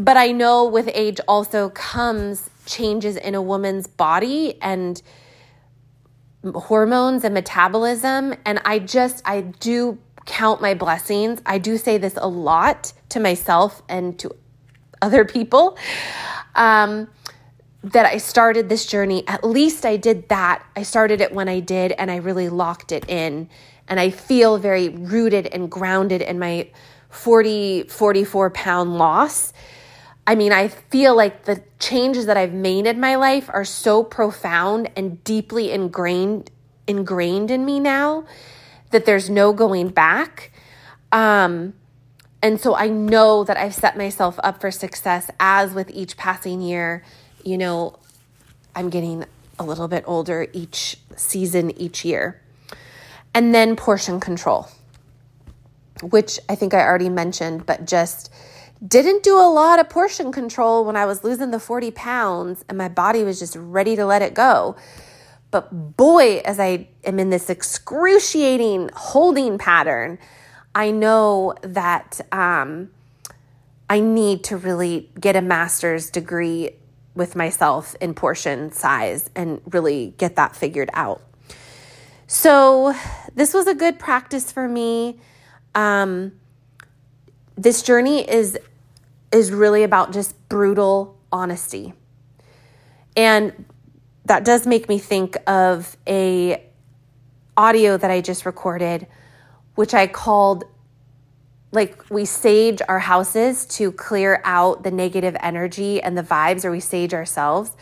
[0.00, 5.02] But I know with age also comes changes in a woman's body and
[6.54, 8.34] hormones and metabolism.
[8.46, 11.42] And I just, I do count my blessings.
[11.44, 14.34] I do say this a lot to myself and to
[15.02, 15.76] other people.
[16.54, 17.10] Um,
[17.84, 20.64] that I started this journey, at least I did that.
[20.76, 23.50] I started it when I did, and I really locked it in.
[23.86, 26.70] And I feel very rooted and grounded in my
[27.10, 29.52] 40, 44 pound loss.
[30.30, 34.04] I mean, I feel like the changes that I've made in my life are so
[34.04, 36.50] profound and deeply ingrained
[36.86, 38.24] ingrained in me now
[38.90, 40.52] that there's no going back.
[41.10, 41.74] Um,
[42.42, 46.60] and so I know that I've set myself up for success as with each passing
[46.60, 47.02] year
[47.44, 47.98] you know,
[48.74, 49.24] I'm getting
[49.58, 52.40] a little bit older each season, each year.
[53.34, 54.68] And then portion control,
[56.02, 58.32] which I think I already mentioned, but just
[58.86, 62.78] didn't do a lot of portion control when I was losing the 40 pounds and
[62.78, 64.76] my body was just ready to let it go.
[65.50, 70.18] But boy, as I am in this excruciating holding pattern,
[70.74, 72.90] I know that um,
[73.88, 76.70] I need to really get a master's degree
[77.14, 81.20] with myself in portion size and really get that figured out.
[82.28, 82.94] So,
[83.34, 85.18] this was a good practice for me.
[85.74, 86.32] Um,
[87.56, 88.56] this journey is
[89.32, 91.92] is really about just brutal honesty.
[93.16, 93.64] And
[94.24, 96.62] that does make me think of a
[97.56, 99.06] audio that I just recorded
[99.74, 100.64] which I called
[101.72, 106.70] like we sage our houses to clear out the negative energy and the vibes or
[106.70, 107.72] we sage ourselves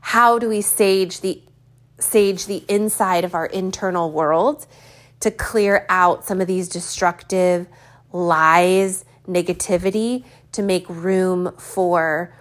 [0.00, 1.42] how do we sage the
[1.98, 4.66] sage the inside of our internal world
[5.20, 7.66] to clear out some of these destructive
[8.12, 12.34] lies negativity to make room for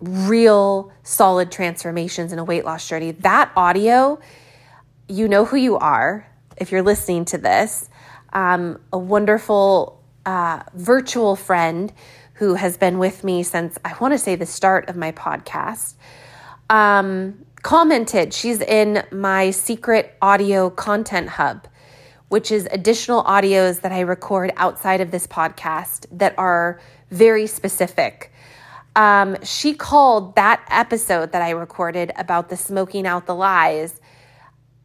[0.00, 3.12] real solid transformations in a weight loss journey.
[3.12, 4.20] That audio
[5.08, 7.88] you know who you are if you're listening to this.
[8.32, 11.92] Um, a wonderful uh, virtual friend
[12.34, 15.94] who has been with me since I want to say the start of my podcast.
[16.70, 21.68] Um, commented, she's in my secret audio content hub,
[22.34, 26.80] which is additional audios that I record outside of this podcast that are
[27.12, 28.32] very specific.
[28.96, 34.00] Um, she called that episode that I recorded about the smoking out the lies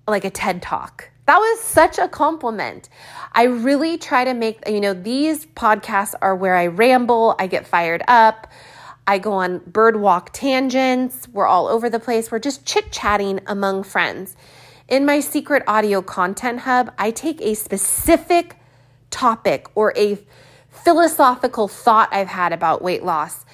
[0.07, 1.09] like a TED talk.
[1.25, 2.87] That was such a compliment.
[3.31, 7.65] I really try to make, you know, these podcasts are where I ramble, I get
[7.65, 8.45] fired up,
[9.07, 13.39] I go on bird walk tangents, we're all over the place, we're just chit chatting
[13.47, 14.35] among friends.
[14.89, 18.55] In my secret audio content hub, I take a specific
[19.11, 20.17] topic or a
[20.71, 23.45] philosophical thought I've had about weight loss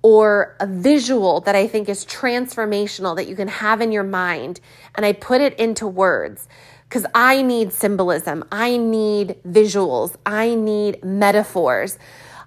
[0.00, 4.60] or a visual that I think is transformational that you can have in your mind,
[4.94, 6.48] and I put it into words
[6.84, 8.42] because I need symbolism.
[8.50, 10.16] I need visuals.
[10.24, 11.98] I need metaphors.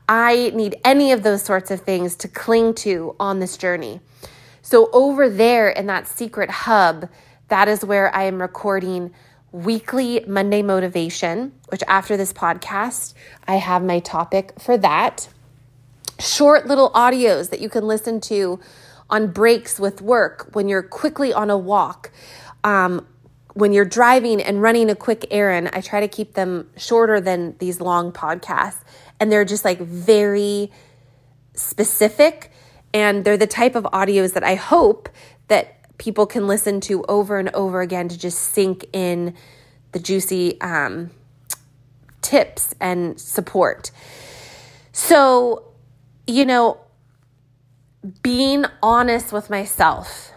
[0.09, 4.01] I need any of those sorts of things to cling to on this journey.
[4.63, 7.07] So, over there in that secret hub,
[7.51, 9.11] that is where I am recording
[9.51, 13.13] weekly Monday motivation, which after this podcast,
[13.45, 15.27] I have my topic for that.
[16.17, 18.61] Short little audios that you can listen to
[19.09, 22.09] on breaks with work when you're quickly on a walk.
[22.63, 23.05] Um,
[23.53, 27.57] when you're driving and running a quick errand, I try to keep them shorter than
[27.59, 28.79] these long podcasts.
[29.19, 30.71] And they're just like very
[31.53, 32.49] specific.
[32.93, 35.09] And they're the type of audios that I hope
[35.49, 39.35] that people can listen to over and over again to just sink in
[39.91, 41.11] the juicy um,
[42.23, 43.91] tips and support.
[44.93, 45.73] So,
[46.25, 46.79] you know,
[48.23, 50.31] being honest with myself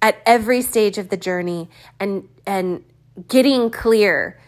[0.00, 1.68] at every stage of the journey
[2.00, 2.82] and and
[3.28, 4.40] getting clear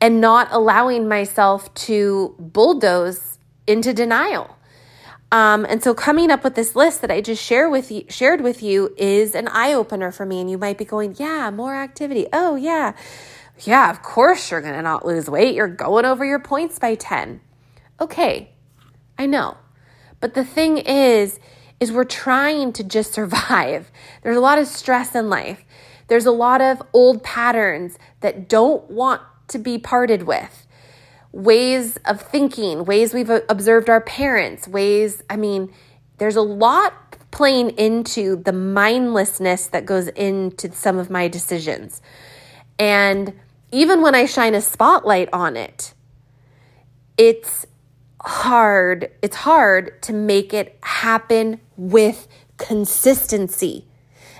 [0.00, 4.53] and not allowing myself to bulldoze into denial.
[5.34, 8.40] Um, and so coming up with this list that I just share with you, shared
[8.40, 10.40] with you is an eye opener for me.
[10.40, 12.28] And you might be going, yeah, more activity.
[12.32, 12.92] Oh, yeah.
[13.58, 15.56] Yeah, of course you're going to not lose weight.
[15.56, 17.40] You're going over your points by 10.
[18.00, 18.50] Okay,
[19.18, 19.56] I know.
[20.20, 21.40] But the thing is,
[21.80, 23.90] is we're trying to just survive.
[24.22, 25.64] There's a lot of stress in life.
[26.06, 30.63] There's a lot of old patterns that don't want to be parted with.
[31.34, 35.72] Ways of thinking, ways we've uh, observed our parents, ways, I mean,
[36.18, 42.00] there's a lot playing into the mindlessness that goes into some of my decisions.
[42.78, 43.32] And
[43.72, 45.94] even when I shine a spotlight on it,
[47.18, 47.66] it's
[48.20, 49.10] hard.
[49.20, 53.86] It's hard to make it happen with consistency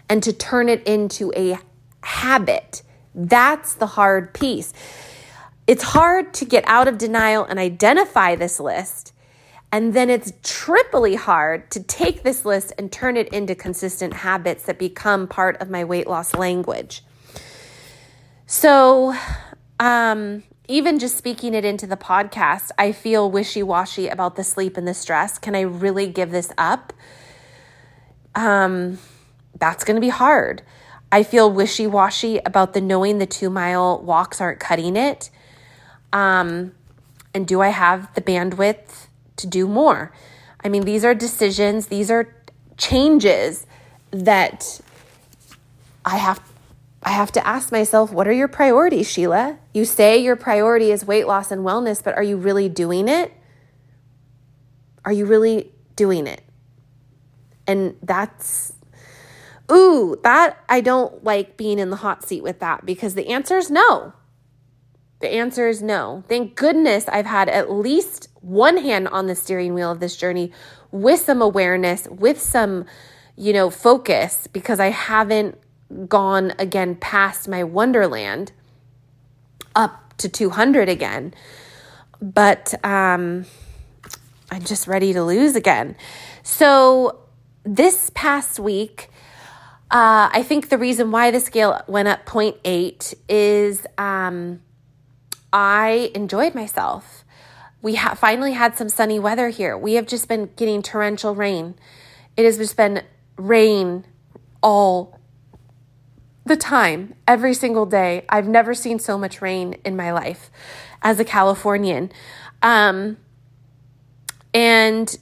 [0.09, 1.59] and to turn it into a
[2.05, 2.83] habit.
[3.15, 4.73] That's the hard piece.
[5.67, 9.13] It's hard to get out of denial and identify this list.
[9.73, 14.65] And then it's triply hard to take this list and turn it into consistent habits
[14.65, 17.03] that become part of my weight loss language.
[18.47, 19.17] So,
[19.81, 24.77] um, even just speaking it into the podcast, I feel wishy washy about the sleep
[24.77, 25.39] and the stress.
[25.39, 26.93] Can I really give this up?
[28.35, 28.99] Um,
[29.59, 30.63] that's going to be hard.
[31.11, 35.31] I feel wishy washy about the knowing the two mile walks aren't cutting it.
[36.15, 36.73] Um,
[37.35, 40.13] and do I have the bandwidth to do more?
[40.63, 42.35] I mean, these are decisions, these are
[42.79, 43.67] changes
[44.11, 44.81] that
[46.05, 46.41] I have
[47.07, 49.59] I have to ask myself, what are your priorities, Sheila?
[49.75, 53.31] You say your priority is weight loss and wellness, but are you really doing it?
[55.05, 56.43] Are you really doing it?
[57.67, 58.73] And that's,
[59.71, 63.59] ooh, that I don't like being in the hot seat with that because the answer
[63.59, 64.15] is no.
[65.25, 66.23] The answer is no.
[66.29, 70.53] Thank goodness I've had at least one hand on the steering wheel of this journey
[70.91, 72.85] with some awareness, with some,
[73.35, 75.57] you know, focus because I haven't
[76.11, 78.51] gone again past my Onederland
[79.75, 81.33] up to 200 again.
[82.21, 83.47] But um,
[84.51, 85.97] I'm just ready to lose again.
[86.43, 87.21] So
[87.65, 89.09] this past week,
[89.91, 94.61] uh, I think the reason why the scale went up 0.8 is um,
[95.55, 97.25] I enjoyed myself.
[97.81, 99.79] We ha- finally had some sunny weather here.
[99.79, 101.77] We have just been getting torrential rain.
[102.37, 103.05] It has just been
[103.37, 104.05] rain
[104.63, 105.21] all
[106.45, 108.25] the time, every single day.
[108.29, 110.51] I've never seen so much rain in my life
[111.03, 112.11] as a Californian.
[112.61, 113.19] Um,
[114.53, 115.17] and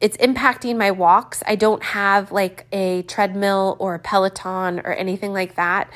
[0.00, 1.42] it's impacting my walks.
[1.46, 5.90] I don't have like a treadmill or a Peloton or anything like that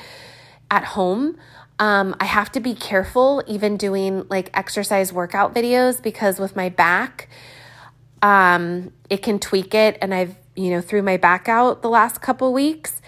[0.71, 1.37] at home.
[1.77, 6.69] Um, I have to be careful even doing like exercise workout videos because with my
[6.69, 7.27] back,
[8.21, 9.97] um, it can tweak it.
[10.01, 13.01] And I've, you know, threw my back out the last couple weeks.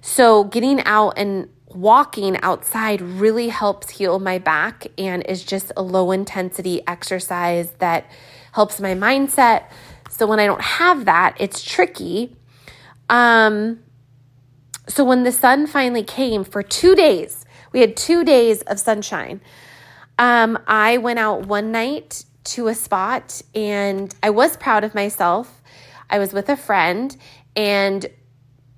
[0.00, 5.82] So, getting out and walking outside really helps heal my back and is just a
[5.82, 8.10] low intensity exercise that
[8.52, 9.64] helps my mindset.
[10.08, 12.36] So, when I don't have that, it's tricky.
[13.10, 13.80] Um,
[14.88, 17.37] so, when the sun finally came for two days,
[17.72, 19.40] we had two days of sunshine.
[20.18, 25.62] Um, I went out one night to a spot and I was proud of myself.
[26.10, 27.16] I was with a friend
[27.54, 28.06] and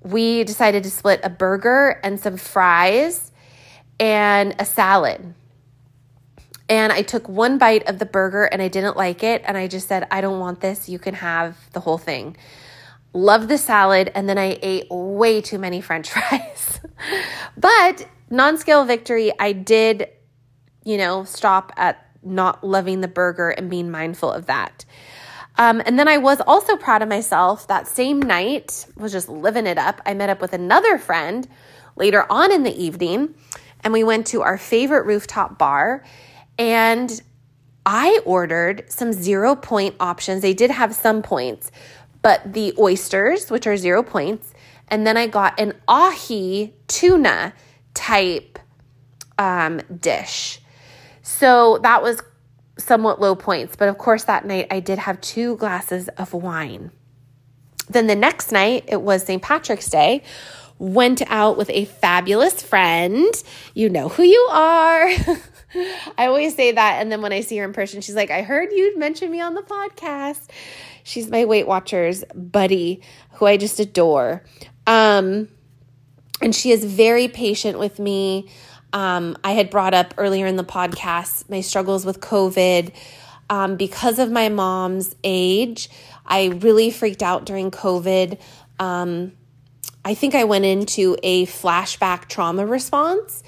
[0.03, 3.31] we decided to split a burger and some fries
[3.99, 5.35] and a salad.
[6.69, 9.43] And I took one bite of the burger and I didn't like it.
[9.45, 10.89] And I just said, I don't want this.
[10.89, 12.37] You can have the whole thing.
[13.13, 14.11] Loved the salad.
[14.15, 16.81] And then I ate way too many french fries.
[17.57, 20.09] but non scale victory, I did,
[20.85, 24.85] you know, stop at not loving the burger and being mindful of that.
[25.57, 29.67] Um, and then I was also proud of myself that same night, was just living
[29.67, 30.01] it up.
[30.07, 31.47] I met up with another friend
[31.97, 33.35] later on in the evening,
[33.83, 36.05] and we went to our favorite rooftop bar.
[36.59, 37.21] And
[37.85, 40.43] I ordered some zero point options.
[40.43, 41.71] They did have some points,
[42.23, 44.53] but the oysters, which are zero points,
[44.89, 47.53] and then I got an ahi tuna
[47.95, 48.59] type
[49.39, 50.61] um, dish.
[51.23, 52.23] So that was
[52.79, 53.77] somewhat low points.
[53.77, 56.91] But of course, that night I did have two glasses of wine.
[57.89, 59.43] Then the next night, it was St.
[59.43, 60.23] Patrick's Day.
[60.79, 63.35] went out with a fabulous friend.
[63.75, 65.09] You know who you are.
[66.19, 67.01] I always say that.
[67.01, 69.41] And then when I see her in person, she's like, I heard you'd mention me
[69.41, 70.49] on the podcast.
[71.03, 74.45] She's my Weight Watchers buddy who I just adore.
[74.87, 75.49] Um,
[76.43, 78.49] and she is very patient with me.
[78.93, 82.93] Um, I had brought up earlier in the podcast my struggles with COVID.
[83.49, 85.91] Um, because of my mom's age,
[86.25, 88.39] I really freaked out during COVID.
[88.79, 89.33] Um,
[90.05, 93.43] I think I went into a flashback trauma response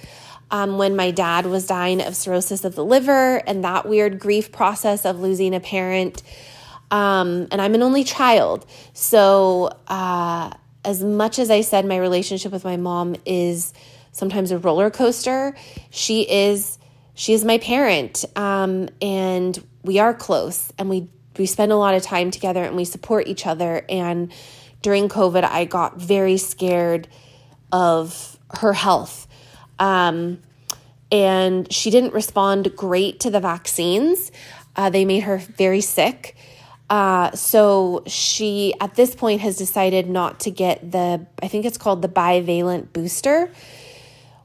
[0.51, 4.53] um, when my dad was dying of cirrhosis of the liver and that weird grief
[4.53, 6.23] process of losing a parent.
[6.93, 8.67] Um, and I'm an only child.
[8.93, 10.51] So, uh,
[10.85, 13.73] as much as I said my relationship with my mom is
[14.13, 15.57] sometimes a roller coaster,
[15.91, 16.79] she is
[17.15, 21.95] she is my parent, um, and we are close, and we we spend a lot
[21.95, 23.85] of time together, and we support each other.
[23.89, 24.33] And
[24.83, 27.09] during COVID, I got very scared
[27.71, 29.27] of her health.
[29.79, 30.41] Um,
[31.11, 34.33] and she didn't respond great to the vaccines.
[34.77, 36.37] Uh, they made her very sick.
[36.93, 41.79] Uh, so she, at this point, has decided not to get the, I think it's
[41.79, 43.51] called the bivalent booster,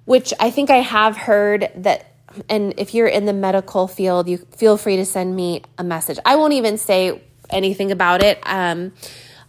[0.05, 2.13] which I think I have heard that.
[2.47, 6.19] And if you're in the medical field, you feel free to send me a message.
[6.25, 8.39] I won't even say anything about it.
[8.45, 8.93] Um,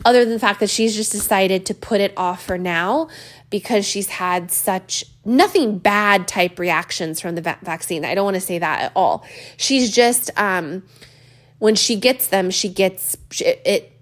[0.04, 3.08] other than the fact that she's just decided to put it off for now
[3.48, 8.04] because she's had such nothing bad type reactions from the va- vaccine.
[8.04, 9.24] I don't want to say that at all.
[9.56, 10.82] She's just um,
[11.58, 13.92] when she gets them, she gets it,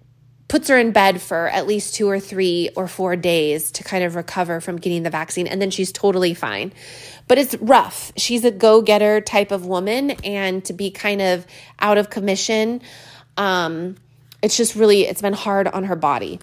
[0.48, 4.04] puts her in bed for at least two or three or four days to kind
[4.04, 6.72] of recover from getting the vaccine, and then she's totally fine.
[7.28, 8.12] But it's rough.
[8.16, 11.46] She's a go getter type of woman, and to be kind of
[11.80, 12.80] out of commission,
[13.36, 13.96] um,
[14.42, 16.38] it's just really, it's been hard on her body.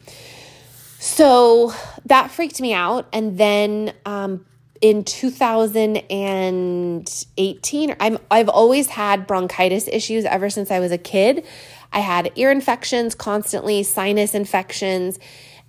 [0.99, 1.74] So
[2.05, 3.07] that freaked me out.
[3.11, 4.45] And then um,
[4.84, 11.46] in 2018, I'm, I've always had bronchitis issues ever since I was a kid.
[11.94, 15.20] I had ear infections constantly, sinus infections,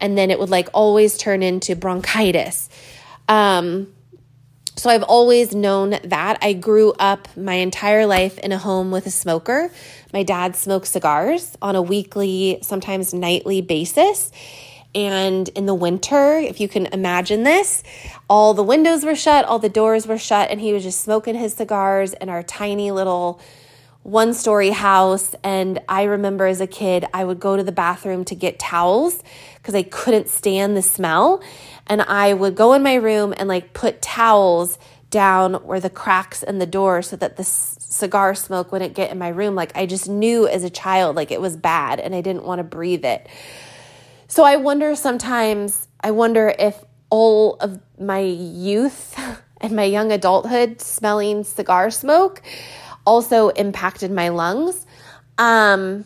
[0.01, 2.69] and then it would like always turn into bronchitis.
[3.29, 3.93] Um,
[4.75, 6.39] so I've always known that.
[6.43, 9.71] I grew up my entire life in a home with a smoker.
[10.12, 14.33] My dad smoked cigars on a weekly, sometimes nightly basis.
[14.95, 17.82] And in the winter, if you can imagine this,
[18.30, 21.34] all the windows were shut, all the doors were shut, and he was just smoking
[21.34, 23.40] his cigars in our tiny little
[24.05, 25.34] one story house.
[25.42, 29.22] And I remember as a kid, I would go to the bathroom to get towels
[29.57, 31.42] because I couldn't stand the smell.
[31.86, 34.78] And I would go in my room and like put towels
[35.11, 39.18] down where the cracks in the door so that the cigar smoke wouldn't get in
[39.18, 39.55] my room.
[39.55, 42.59] Like I just knew as a child, like it was bad and I didn't want
[42.59, 43.28] to breathe it.
[44.35, 49.16] So I wonder sometimes, I wonder if all of my youth
[49.61, 52.43] and my young adulthood smelling cigar smoke
[53.07, 54.87] also impacted my lungs.
[55.39, 56.05] Um,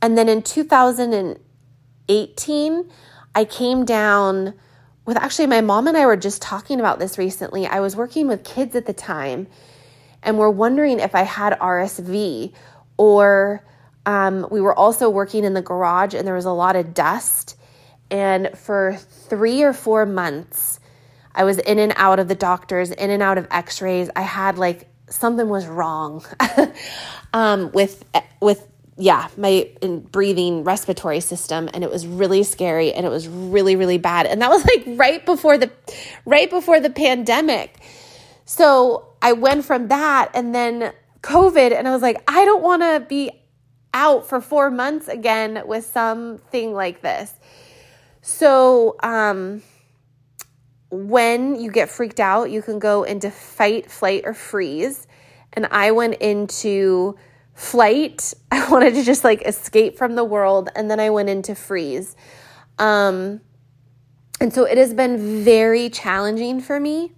[0.00, 2.90] and then in 2018,
[3.34, 4.54] I came down
[5.04, 7.66] with actually my mom and I were just talking about this recently.
[7.66, 9.46] I was working with kids at the time
[10.22, 12.54] and we're wondering if I had RSV
[12.96, 13.62] or
[14.06, 17.56] um, we were also working in the garage and there was a lot of dust.
[18.10, 20.80] And for three or four months,
[21.34, 24.10] I was in and out of the doctors, in and out of x rays.
[24.14, 26.24] I had like something was wrong
[27.32, 28.04] um, with,
[28.40, 29.70] with, yeah, my
[30.10, 31.70] breathing respiratory system.
[31.72, 34.26] And it was really scary and it was really, really bad.
[34.26, 35.70] And that was like right before the,
[36.26, 37.78] right before the pandemic.
[38.44, 40.92] So I went from that and then
[41.22, 43.30] COVID, and I was like, I don't want to be
[43.94, 47.32] out for four months again with something like this.
[48.20, 49.62] So, um,
[50.92, 55.06] when you get freaked out, you can go into fight, flight, or freeze.
[55.54, 57.16] And I went into
[57.54, 58.34] flight.
[58.50, 60.68] I wanted to just like escape from the world.
[60.76, 62.14] And then I went into freeze.
[62.78, 63.40] Um,
[64.40, 67.12] and so it has been very challenging for me.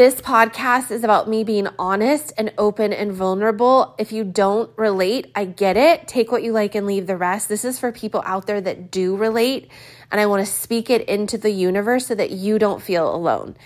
[0.00, 3.94] This podcast is about me being honest and open and vulnerable.
[3.98, 6.08] If you don't relate, I get it.
[6.08, 7.50] Take what you like and leave the rest.
[7.50, 9.70] This is for people out there that do relate,
[10.10, 13.58] and I want to speak it into the universe so that you don't feel alone.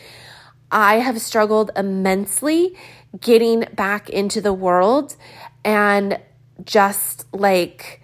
[0.73, 2.77] I have struggled immensely
[3.21, 5.15] getting back into the world
[5.65, 6.19] and
[6.65, 8.03] just like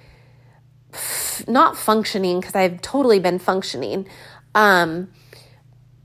[1.49, 4.07] not functioning because I've totally been functioning,
[4.55, 5.11] um,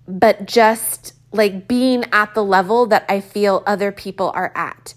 [0.07, 4.93] but just like being at the level that I feel other people are at.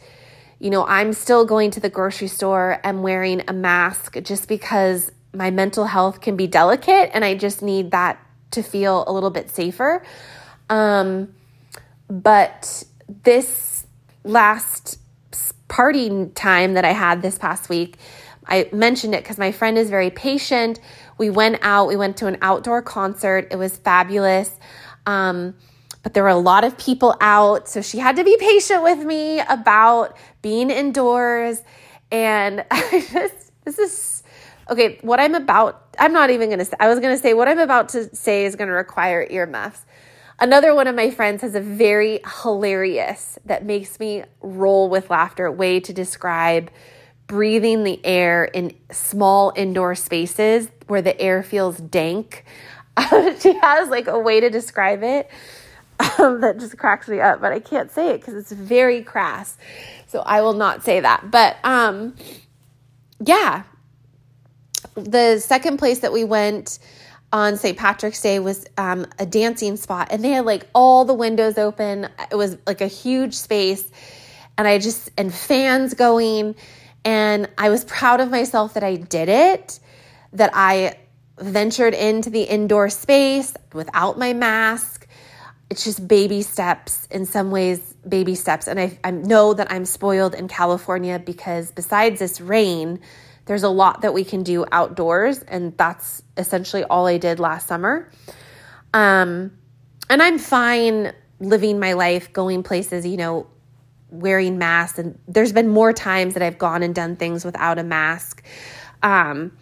[0.59, 5.12] You know, I'm still going to the grocery store and wearing a mask just because
[5.33, 8.18] my mental health can be delicate and I just need that
[8.53, 10.03] to feel a little bit safer.
[10.68, 11.35] Um,
[12.09, 12.85] but
[13.24, 13.87] this
[14.24, 14.99] last
[15.68, 17.97] party time that I had this past week,
[18.47, 20.81] I mentioned it because my friend is very patient.
[21.18, 23.49] We went out, we went to an outdoor concert.
[23.51, 24.51] It was fabulous.
[25.07, 25.55] Um,
[26.03, 27.68] but there were a lot of people out.
[27.68, 31.62] So she had to be patient with me about being indoors.
[32.11, 34.22] And I just, this is
[34.70, 34.99] okay.
[35.03, 37.49] What I'm about, I'm not even going to say, I was going to say, what
[37.49, 39.84] I'm about to say is going to require earmuffs.
[40.40, 45.51] Another one of my friends has a very hilarious that makes me roll with laughter
[45.51, 46.70] way to describe
[47.26, 52.44] breathing the air in small indoor spaces where the air feels dank.
[53.40, 55.28] she has like a way to describe it
[56.18, 59.57] that just cracks me up, but I can't say it because it's very crass.
[60.07, 61.30] So I will not say that.
[61.30, 62.14] But um,
[63.24, 63.64] yeah,
[64.94, 66.78] the second place that we went
[67.32, 67.76] on St.
[67.76, 72.09] Patrick's Day was um, a dancing spot, and they had like all the windows open.
[72.30, 73.88] It was like a huge space,
[74.57, 76.55] and I just, and fans going.
[77.05, 79.78] And I was proud of myself that I did it,
[80.32, 80.96] that I
[81.38, 84.97] ventured into the indoor space without my mask.
[85.70, 88.68] It's just baby steps, in some ways, baby steps.
[88.68, 93.00] And I, I know that I'm spoiled in California because besides this rain,
[93.44, 97.66] there's a lot that we can do outdoors, and that's essentially all I did last
[97.66, 98.10] summer.
[98.92, 99.56] Um,
[100.10, 103.46] and I'm fine living my life, going places, you know,
[104.10, 104.98] wearing masks.
[104.98, 108.42] And there's been more times that I've gone and done things without a mask.
[109.02, 109.52] Um,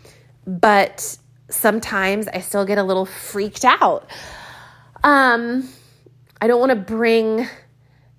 [0.46, 1.18] but
[1.50, 4.08] sometimes I still get a little freaked out.
[5.04, 5.68] Um,
[6.40, 7.48] I don't want to bring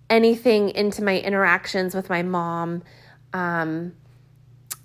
[0.09, 2.83] anything into my interactions with my mom.
[3.33, 3.93] Um,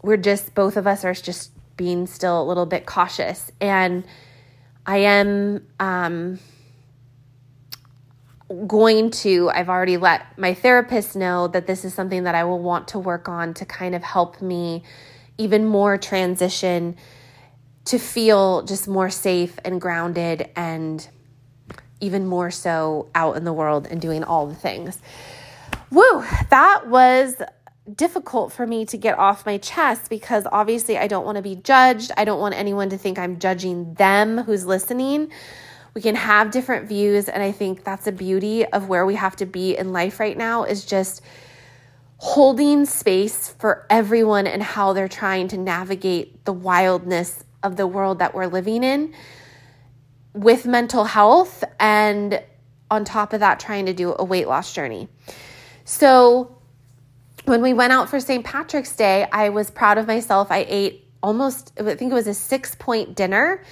[0.03, 4.05] we're just both of us are just being still a little bit cautious and
[4.85, 6.39] i am um,
[8.67, 12.59] going to i've already let my therapist know that this is something that i will
[12.59, 14.83] want to work on to kind of help me
[15.39, 16.95] even more transition
[17.85, 21.09] to feel just more safe and grounded and
[22.03, 24.99] even more so out in the world and doing all the things
[25.91, 27.41] woo that was
[27.95, 31.57] difficult for me to get off my chest because obviously I don't want to be
[31.57, 32.13] judged.
[32.17, 35.31] I don't want anyone to think I'm judging them who's listening.
[35.95, 39.37] We can have different views and I think that's the beauty of where we have
[39.37, 41.23] to be in life right now is just
[42.19, 48.21] holding space for everyone and how they're trying to navigate the wildness of the world
[48.21, 49.13] that we're living in
[50.35, 52.43] with mental health and
[52.91, 55.09] on top of that trying to do a weight loss journey.
[55.85, 56.57] So
[57.45, 58.45] when we went out for St.
[58.45, 60.51] Patrick's Day, I was proud of myself.
[60.51, 63.63] I ate almost, I think it was a six point dinner,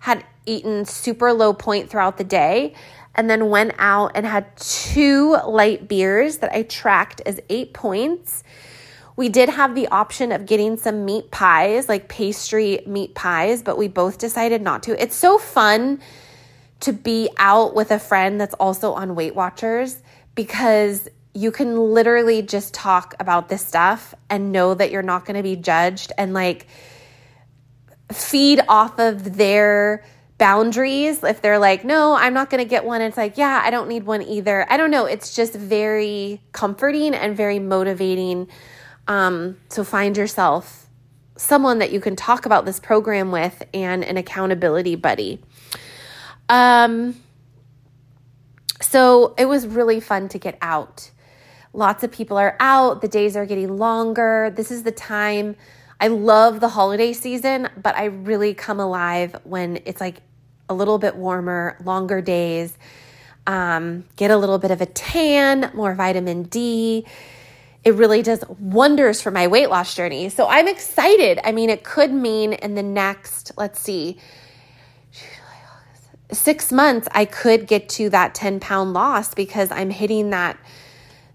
[0.00, 2.74] had eaten super low point throughout the day,
[3.14, 8.42] and then went out and had two light beers that I tracked as eight points.
[9.20, 13.76] We did have the option of getting some meat pies, like pastry meat pies, but
[13.76, 14.98] we both decided not to.
[14.98, 16.00] It's so fun
[16.80, 20.02] to be out with a friend that's also on Weight Watchers
[20.34, 25.36] because you can literally just talk about this stuff and know that you're not going
[25.36, 26.66] to be judged and like
[28.10, 30.02] feed off of their
[30.38, 31.22] boundaries.
[31.22, 33.88] If they're like, no, I'm not going to get one, it's like, yeah, I don't
[33.90, 34.64] need one either.
[34.72, 35.04] I don't know.
[35.04, 38.48] It's just very comforting and very motivating.
[39.10, 40.86] Um, so find yourself
[41.36, 45.42] someone that you can talk about this program with and an accountability buddy.
[46.48, 47.16] Um,
[48.80, 51.10] so it was really fun to get out
[51.72, 54.52] Lots of people are out, the days are getting longer.
[54.54, 55.54] This is the time.
[56.00, 60.20] I love the holiday season, but I really come alive when it's like
[60.68, 62.76] a little bit warmer, longer days.
[63.46, 67.06] Um, get a little bit of a tan, more vitamin D.
[67.82, 70.28] It really does wonders for my weight loss journey.
[70.28, 71.40] So I'm excited.
[71.44, 74.18] I mean, it could mean in the next, let's see,
[76.32, 80.58] six months, I could get to that 10 pound loss because I'm hitting that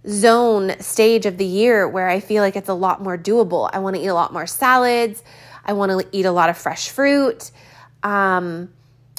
[0.08, 3.70] zone stage of the year where I feel like it's a lot more doable.
[3.74, 5.24] I want to eat a lot more salads.
[5.66, 7.50] I want to eat a lot of fresh fruit.
[8.04, 8.72] Um,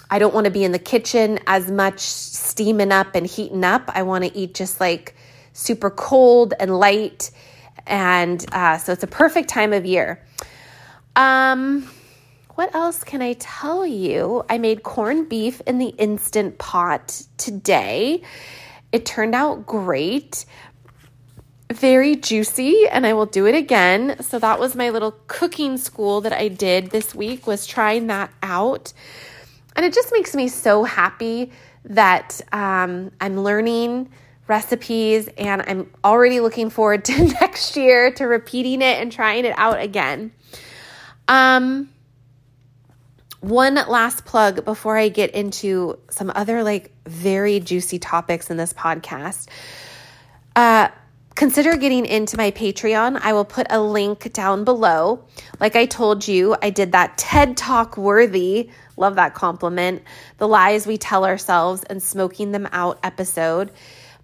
[0.08, 3.90] I don't want to be in the kitchen as much steaming up and heating up.
[3.92, 5.15] I want to eat just like
[5.56, 7.30] super cold and light.
[7.86, 10.22] And uh, so it's a perfect time of year.
[11.14, 11.88] Um,
[12.54, 14.44] what else can I tell you?
[14.48, 18.22] I made corned beef in the instant pot today.
[18.92, 20.44] It turned out great
[21.72, 24.22] very juicy and I will do it again.
[24.22, 28.32] So that was my little cooking school that I did this week was trying that
[28.42, 28.92] out.
[29.74, 31.50] And it just makes me so happy
[31.84, 34.10] that um, I'm learning
[34.48, 39.54] recipes and I'm already looking forward to next year to repeating it and trying it
[39.56, 40.32] out again.
[41.28, 41.90] Um,
[43.40, 48.72] one last plug before I get into some other like very juicy topics in this
[48.72, 49.48] podcast.
[50.54, 50.88] Uh,
[51.34, 53.20] consider getting into my Patreon.
[53.22, 55.24] I will put a link down below.
[55.60, 60.02] Like I told you, I did that TED Talk worthy, love that compliment,
[60.38, 63.70] the lies we tell ourselves and smoking them out episode.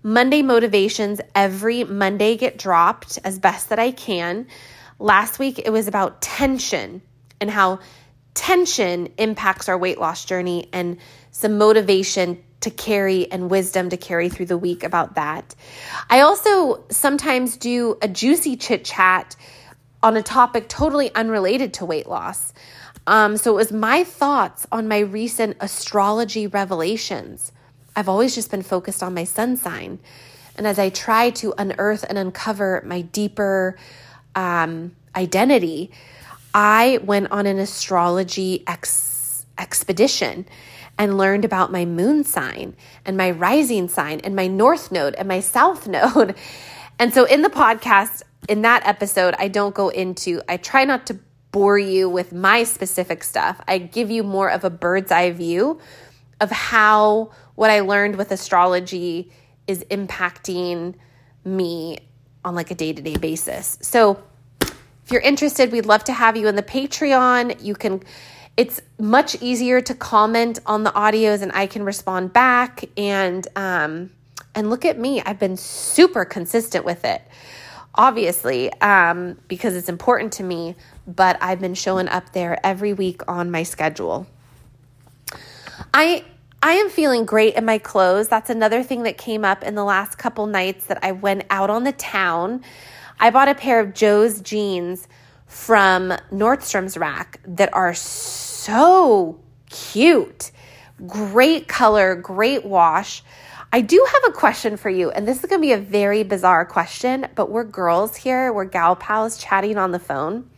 [0.03, 4.46] Monday motivations every Monday get dropped as best that I can.
[4.98, 7.03] Last week it was about tension
[7.40, 7.80] and how
[8.34, 10.96] tension impacts our weight loss journey and
[11.30, 15.55] some motivation to carry and wisdom to carry through the week about that.
[16.09, 19.36] I also sometimes do a juicy chit chat
[20.03, 22.53] on a topic totally unrelated to weight loss.
[23.07, 27.53] Um, so it was my thoughts on my recent astrology revelations.
[27.95, 29.99] I've always just been focused on my sun sign.
[30.57, 33.76] And as I try to unearth and uncover my deeper
[34.34, 35.90] um, identity,
[36.55, 40.47] I went on an astrology ex- expedition
[40.99, 45.26] and learned about my moon sign and my rising sign and my north node and
[45.26, 46.34] my south node.
[46.99, 51.07] And so in the podcast, in that episode, I don't go into, I try not
[51.07, 51.18] to
[51.53, 53.61] bore you with my specific stuff.
[53.68, 55.80] I give you more of a bird's eye view
[56.43, 59.30] of how what I learned with astrology
[59.68, 60.97] is impacting
[61.45, 61.99] me
[62.45, 63.78] on like a day-to-day basis.
[63.80, 64.20] So
[64.61, 67.62] if you're interested, we'd love to have you in the Patreon.
[67.62, 68.03] You can
[68.57, 74.11] it's much easier to comment on the audios and I can respond back and um
[74.55, 75.22] and look at me.
[75.22, 77.22] I've been super consistent with it.
[77.95, 80.74] Obviously, um because it's important to me,
[81.07, 84.26] but I've been showing up there every week on my schedule.
[85.95, 86.24] I
[86.64, 88.28] I am feeling great in my clothes.
[88.28, 91.70] That's another thing that came up in the last couple nights that I went out
[91.70, 92.62] on the town.
[93.18, 95.08] I bought a pair of Joe's jeans
[95.48, 99.40] from Nordstrom's rack that are so
[99.70, 100.52] cute.
[101.04, 103.24] Great color, great wash.
[103.72, 106.22] I do have a question for you, and this is going to be a very
[106.22, 110.48] bizarre question, but we're girls here, we're gal pals chatting on the phone.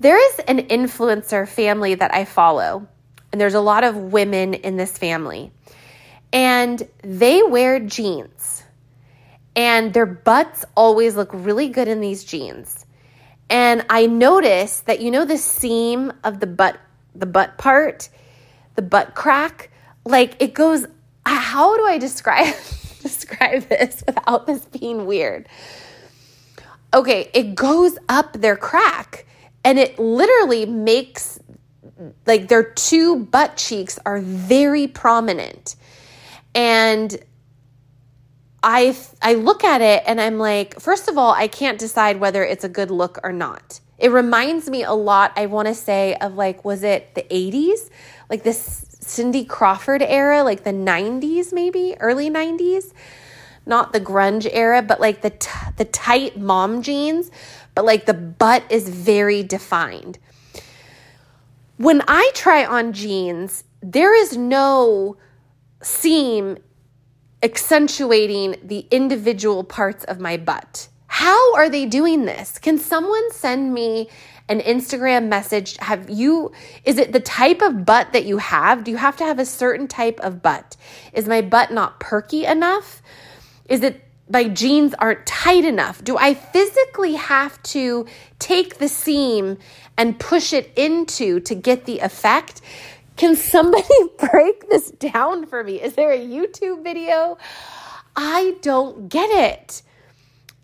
[0.00, 2.88] There is an influencer family that I follow
[3.32, 5.50] and there's a lot of women in this family.
[6.32, 8.62] And they wear jeans,
[9.56, 12.86] and their butts always look really good in these jeans.
[13.50, 16.78] And I noticed that you know the seam of the butt,
[17.14, 18.08] the butt part,
[18.76, 19.70] the butt crack,
[20.04, 20.86] like it goes.
[21.26, 22.46] How do I describe
[23.02, 25.48] describe this without this being weird?
[26.94, 29.26] Okay, it goes up their crack,
[29.64, 31.38] and it literally makes
[32.26, 35.76] like their two butt cheeks are very prominent.
[36.54, 37.16] And
[38.62, 42.44] I I look at it and I'm like, first of all, I can't decide whether
[42.44, 43.80] it's a good look or not.
[43.98, 47.88] It reminds me a lot, I want to say, of like, was it the 80s?
[48.28, 52.92] Like this Cindy Crawford era, like the 90s, maybe early 90s.
[53.64, 57.30] Not the grunge era, but like the t- the tight mom jeans,
[57.74, 60.18] but like the butt is very defined.
[61.76, 65.16] When I try on jeans, there is no
[65.82, 66.58] seam
[67.42, 70.88] accentuating the individual parts of my butt.
[71.06, 72.58] How are they doing this?
[72.58, 74.08] Can someone send me
[74.48, 75.76] an Instagram message?
[75.78, 76.52] Have you,
[76.84, 78.84] is it the type of butt that you have?
[78.84, 80.76] Do you have to have a certain type of butt?
[81.12, 83.02] Is my butt not perky enough?
[83.68, 86.02] Is it my jeans aren't tight enough?
[86.02, 88.06] Do I physically have to
[88.38, 89.58] take the seam
[89.96, 92.60] and push it into to get the effect.
[93.16, 93.84] Can somebody
[94.30, 95.80] break this down for me?
[95.80, 97.38] Is there a YouTube video?
[98.16, 99.82] I don't get it.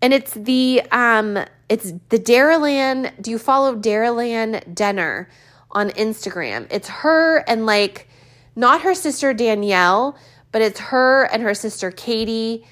[0.01, 1.39] And it's the um
[1.69, 3.13] it's the Daralan.
[3.21, 5.29] Do you follow Daralan Denner
[5.71, 6.67] on Instagram?
[6.71, 8.09] It's her and like
[8.57, 10.17] not her sister Danielle,
[10.53, 12.65] but it's her and her sister Katie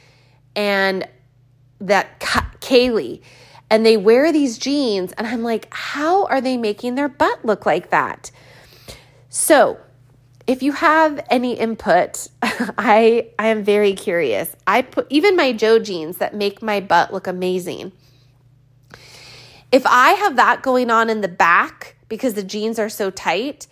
[0.57, 1.07] and
[1.81, 3.21] that Kaylee
[3.71, 7.67] and they wear these jeans and I'm like, how are they making their butt look
[7.67, 8.31] like that?
[9.29, 9.79] So,
[10.47, 14.55] if you have any input, I I am very curious.
[14.67, 17.93] I put even my Joe jeans that make my butt look amazing.
[19.73, 23.67] If I have that going on in the back because the jeans are so tight,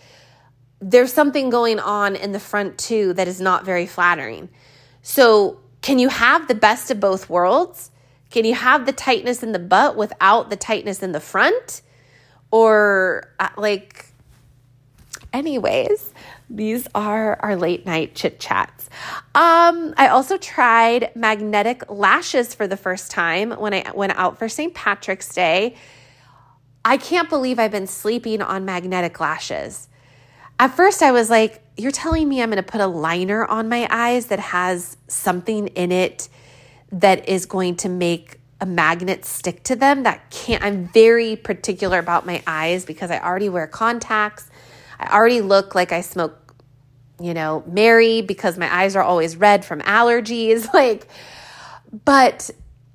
[0.80, 4.49] there's something going on in the front too that is not very flattering.
[5.03, 7.91] So, can you have the best of both worlds?
[8.30, 11.82] Can you have the tightness in the butt without the tightness in the front?
[12.51, 14.07] Or uh, like,
[15.35, 16.14] anyways,
[16.49, 18.89] these are our late night chit chats.
[19.35, 24.49] Um, I also tried magnetic lashes for the first time when I went out for
[24.49, 24.72] St.
[24.72, 25.76] Patrick's Day.
[26.82, 29.89] I can't believe I've been sleeping on magnetic lashes.
[30.59, 33.68] At first, I was like, You're telling me I'm going to put a liner on
[33.68, 36.29] my eyes that has something in it
[36.93, 40.05] that is going to make a magnet stick to them?
[40.05, 44.49] That can't, I'm very particular about my eyes because I already wear contacts.
[44.99, 46.55] I already look like I smoke,
[47.20, 50.68] you know, Mary because my eyes are always red from allergies.
[50.75, 51.09] Like,
[52.05, 52.51] but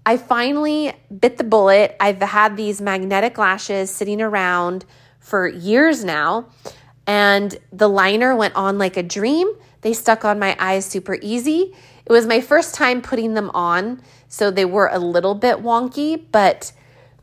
[0.05, 1.95] I finally bit the bullet.
[1.99, 4.85] I've had these magnetic lashes sitting around
[5.19, 6.47] for years now,
[7.09, 9.51] and the liner went on like a dream.
[9.81, 11.73] They stuck on my eyes super easy.
[12.05, 16.23] It was my first time putting them on, so they were a little bit wonky,
[16.31, 16.71] but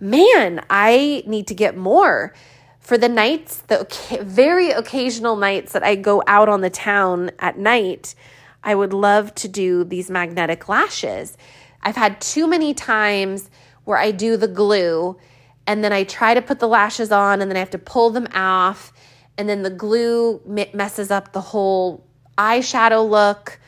[0.00, 2.34] man, I need to get more
[2.80, 3.86] for the nights, the
[4.22, 8.16] very occasional nights that I go out on the town at night,
[8.64, 11.36] I would love to do these magnetic lashes.
[11.82, 13.50] I've had too many times
[13.84, 15.16] where I do the glue
[15.64, 18.10] and then I try to put the lashes on and then I have to pull
[18.10, 18.92] them off
[19.38, 20.40] and then the glue
[20.72, 22.06] messes up the whole
[22.38, 23.58] eyeshadow look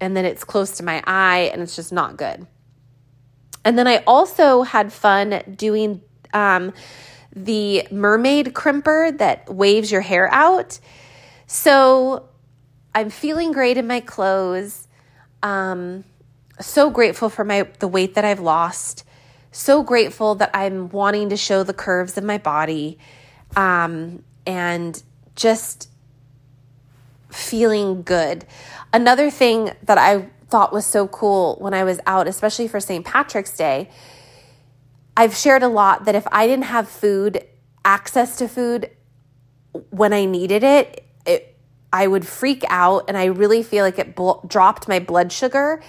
[0.00, 2.46] and then it's close to my eye and it's just not good.
[3.64, 6.72] And then I also had fun doing um,
[7.34, 10.78] the mermaid crimper that waves your hair out.
[11.46, 12.28] So
[12.94, 14.86] I'm feeling great in my clothes.
[15.42, 16.04] Um,
[16.60, 19.04] so grateful for my the weight that I've lost.
[19.52, 22.98] So grateful that I'm wanting to show the curves of my body,
[23.56, 25.02] um, and
[25.34, 25.90] just
[27.30, 28.46] feeling good.
[28.92, 33.04] Another thing that I thought was so cool when I was out, especially for St.
[33.04, 33.90] Patrick's Day,
[35.16, 37.44] I've shared a lot that if I didn't have food,
[37.84, 38.90] access to food
[39.90, 41.56] when I needed it, it
[41.92, 45.82] I would freak out and I really feel like it bl- dropped my blood sugar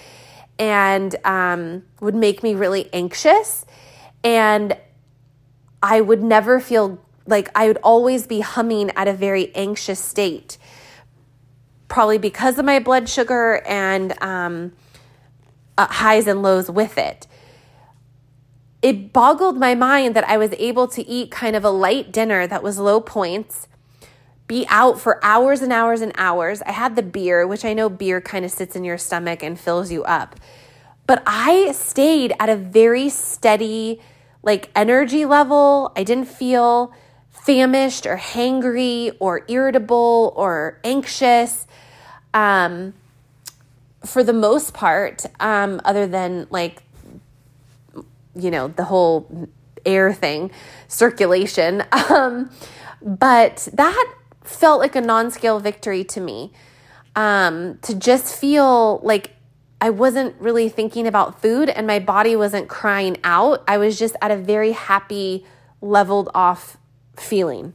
[0.58, 3.64] and um, would make me really anxious.
[4.24, 4.76] And
[5.82, 6.98] I would never feel
[7.28, 10.58] like I would always be humming at a very anxious state,
[11.86, 14.72] probably because of my blood sugar and um,
[15.76, 17.28] uh, highs and lows with it
[18.80, 22.46] it boggled my mind that I was able to eat kind of a light dinner
[22.46, 23.66] that was low points,
[24.46, 26.62] be out for hours and hours and hours.
[26.62, 29.58] I had the beer, which I know beer kind of sits in your stomach and
[29.58, 30.36] fills you up.
[31.06, 34.00] But I stayed at a very steady,
[34.42, 35.92] like energy level.
[35.96, 36.94] I didn't feel
[37.48, 41.66] famished or hangry or irritable or anxious.
[42.34, 42.92] Um,
[44.04, 46.82] for the most part, um, other than like
[48.34, 49.48] you know, the whole
[49.84, 50.50] air thing,
[50.88, 51.84] circulation.
[52.10, 52.50] Um,
[53.00, 56.52] but that felt like a non scale victory to me.
[57.14, 59.32] Um, to just feel like
[59.80, 63.62] I wasn't really thinking about food and my body wasn't crying out.
[63.68, 65.46] I was just at a very happy,
[65.80, 66.76] leveled off
[67.20, 67.74] feeling.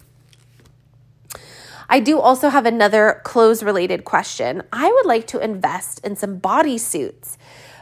[1.90, 4.64] I do also have another clothes related question.
[4.72, 7.38] I would like to invest in some bodysuits.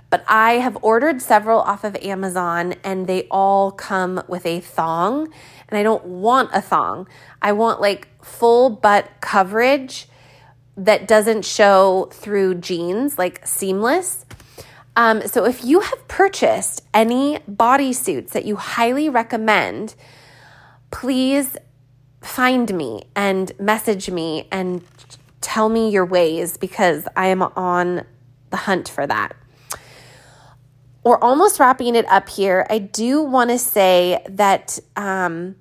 [0.09, 5.31] But I have ordered several off of Amazon and they all come with a thong.
[5.69, 7.07] And I don't want a thong.
[7.41, 10.09] I want like full butt coverage
[10.75, 14.25] that doesn't show through jeans, like seamless.
[14.97, 19.95] Um, so if you have purchased any bodysuits that you highly recommend,
[20.91, 21.57] please
[22.21, 24.83] find me and message me and
[25.41, 28.05] tell me your ways because I am on
[28.51, 29.35] the hunt for that
[31.03, 32.65] we're almost wrapping it up here.
[32.69, 35.55] I do want to say that um,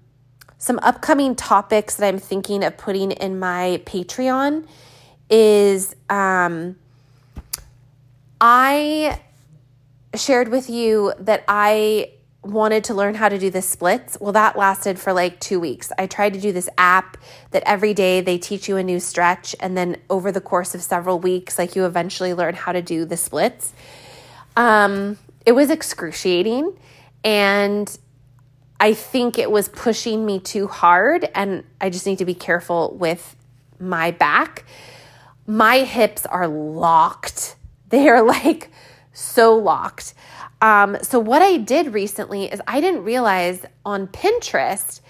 [0.58, 4.66] some upcoming topics that I'm thinking of putting in my Patreon
[5.30, 6.76] is um,
[8.40, 9.20] I
[10.14, 12.10] shared with you that I
[12.42, 14.16] wanted to learn how to do the splits.
[14.20, 15.92] Well, that lasted for like two weeks.
[15.98, 17.18] I tried to do this app
[17.50, 20.82] that every day they teach you a new stretch, and then over the course of
[20.82, 23.74] several weeks, like you eventually learn how to do the splits.
[24.56, 26.76] Um, it was excruciating
[27.24, 27.98] and
[28.78, 32.96] I think it was pushing me too hard and I just need to be careful
[32.98, 33.36] with
[33.78, 34.64] my back.
[35.46, 37.56] My hips are locked.
[37.88, 38.70] They are like
[39.12, 40.14] so locked.
[40.62, 45.00] Um, so, what I did recently is I didn't realize on Pinterest,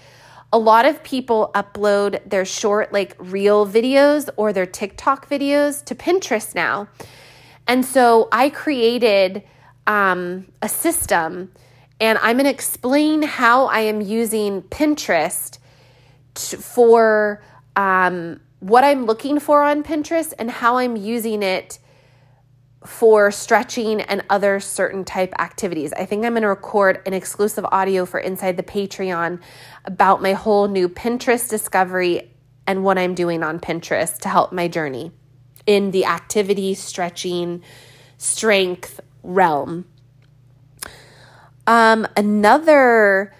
[0.53, 5.95] a lot of people upload their short, like reel videos or their TikTok videos to
[5.95, 6.87] Pinterest now.
[7.67, 9.43] And so I created
[9.87, 11.51] um, a system,
[11.99, 15.57] and I'm going to explain how I am using Pinterest
[16.35, 17.41] for
[17.75, 21.79] um, what I'm looking for on Pinterest and how I'm using it
[22.85, 25.93] for stretching and other certain type activities.
[25.93, 29.39] I think I'm going to record an exclusive audio for Inside the Patreon
[29.85, 32.31] about my whole new Pinterest discovery
[32.65, 35.11] and what I'm doing on Pinterest to help my journey
[35.67, 37.61] in the activity, stretching,
[38.17, 39.85] strength realm.
[41.67, 43.33] Um, another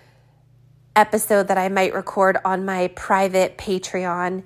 [0.96, 4.44] episode that I might record on my private Patreon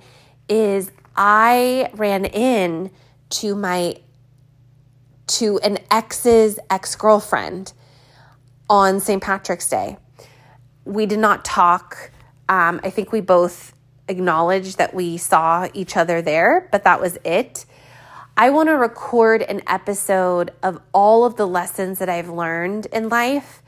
[0.47, 2.91] is I ran in
[3.31, 3.97] to my
[5.27, 7.73] to an ex's ex-girlfriend
[8.69, 9.21] on St.
[9.21, 9.97] Patrick's Day.
[10.83, 12.11] We did not talk.
[12.47, 13.73] Um, I think we both
[14.07, 17.65] acknowledged that we saw each other there, but that was it.
[18.37, 23.09] I want to record an episode of all of the lessons that I've learned in
[23.09, 23.63] life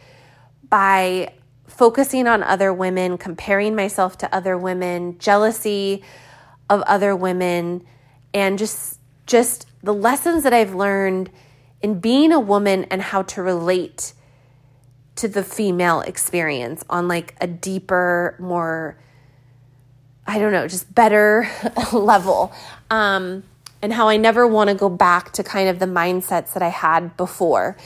[0.69, 1.33] by
[1.67, 6.03] focusing on other women, comparing myself to other women, jealousy
[6.69, 7.85] of other women,
[8.33, 11.29] and just just the lessons that I've learned
[11.81, 14.13] in being a woman and how to relate
[15.15, 18.97] to the female experience on like a deeper, more
[20.27, 21.49] I don't know, just better
[21.93, 22.51] level.
[22.91, 23.43] Um,
[23.81, 26.69] and how I never want to go back to kind of the mindsets that I
[26.69, 27.77] had before.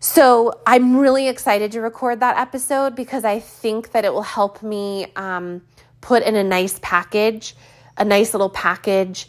[0.00, 4.62] So I'm really excited to record that episode because I think that it will help
[4.62, 5.62] me um,
[6.00, 7.56] put in a nice package,
[7.96, 9.28] a nice little package,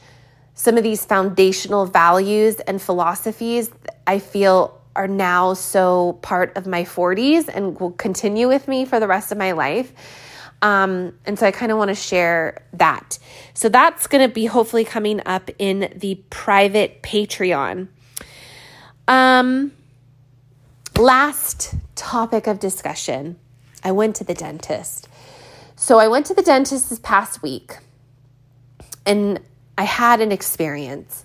[0.58, 3.72] some of these foundational values and philosophies
[4.06, 9.00] I feel are now so part of my 40s and will continue with me for
[9.00, 9.94] the rest of my life.
[10.64, 13.20] Um, and so I kind of want to share that.
[13.54, 17.88] So that's going to be hopefully coming up in the private Patreon.
[19.08, 19.72] Um,
[20.98, 23.38] Last topic of discussion
[23.84, 25.08] I went to the dentist.
[25.76, 27.78] So I went to the dentist this past week
[29.06, 29.40] and
[29.78, 31.24] I had an experience.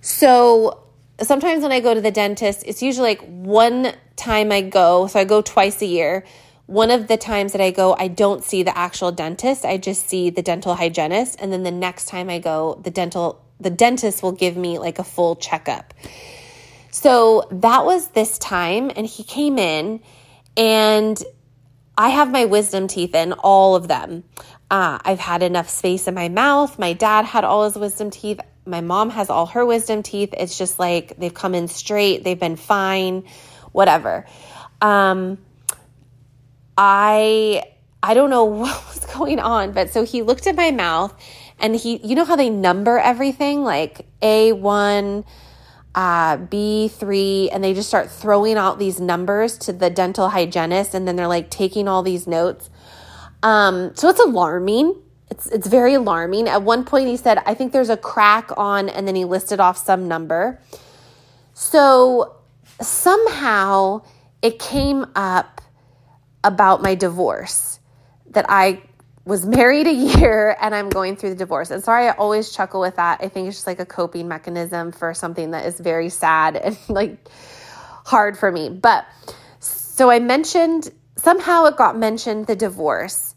[0.00, 0.82] So
[1.20, 5.20] sometimes when I go to the dentist, it's usually like one time I go, so
[5.20, 6.24] I go twice a year.
[6.66, 9.64] One of the times that I go, I don't see the actual dentist.
[9.64, 13.44] I just see the dental hygienist and then the next time I go, the dental
[13.62, 15.94] the dentist will give me like a full checkup.
[16.90, 20.00] So that was this time, and he came in,
[20.56, 21.22] and
[21.96, 24.24] I have my wisdom teeth in, all of them.
[24.72, 26.78] Uh, I've had enough space in my mouth.
[26.78, 28.40] My dad had all his wisdom teeth.
[28.64, 30.32] My mom has all her wisdom teeth.
[30.32, 33.24] It's just like they've come in straight, they've been fine,
[33.72, 34.24] whatever.
[34.80, 35.36] Um,
[36.78, 37.64] I
[38.02, 41.14] I don't know what was going on, but so he looked at my mouth
[41.58, 45.22] and he, you know how they number everything like A1,
[45.94, 51.06] uh, B3, and they just start throwing out these numbers to the dental hygienist, and
[51.06, 52.70] then they're like taking all these notes.
[53.42, 55.00] Um, so it's alarming.
[55.30, 56.48] It's, it's very alarming.
[56.48, 59.60] At one point, he said, I think there's a crack on, and then he listed
[59.60, 60.60] off some number.
[61.54, 62.36] So
[62.80, 64.02] somehow
[64.42, 65.60] it came up
[66.44, 67.78] about my divorce
[68.30, 68.82] that I
[69.24, 71.70] was married a year and I'm going through the divorce.
[71.70, 73.20] And sorry, I always chuckle with that.
[73.22, 76.76] I think it's just like a coping mechanism for something that is very sad and
[76.88, 77.16] like
[78.04, 78.68] hard for me.
[78.68, 79.06] But
[79.60, 83.31] so I mentioned, somehow it got mentioned the divorce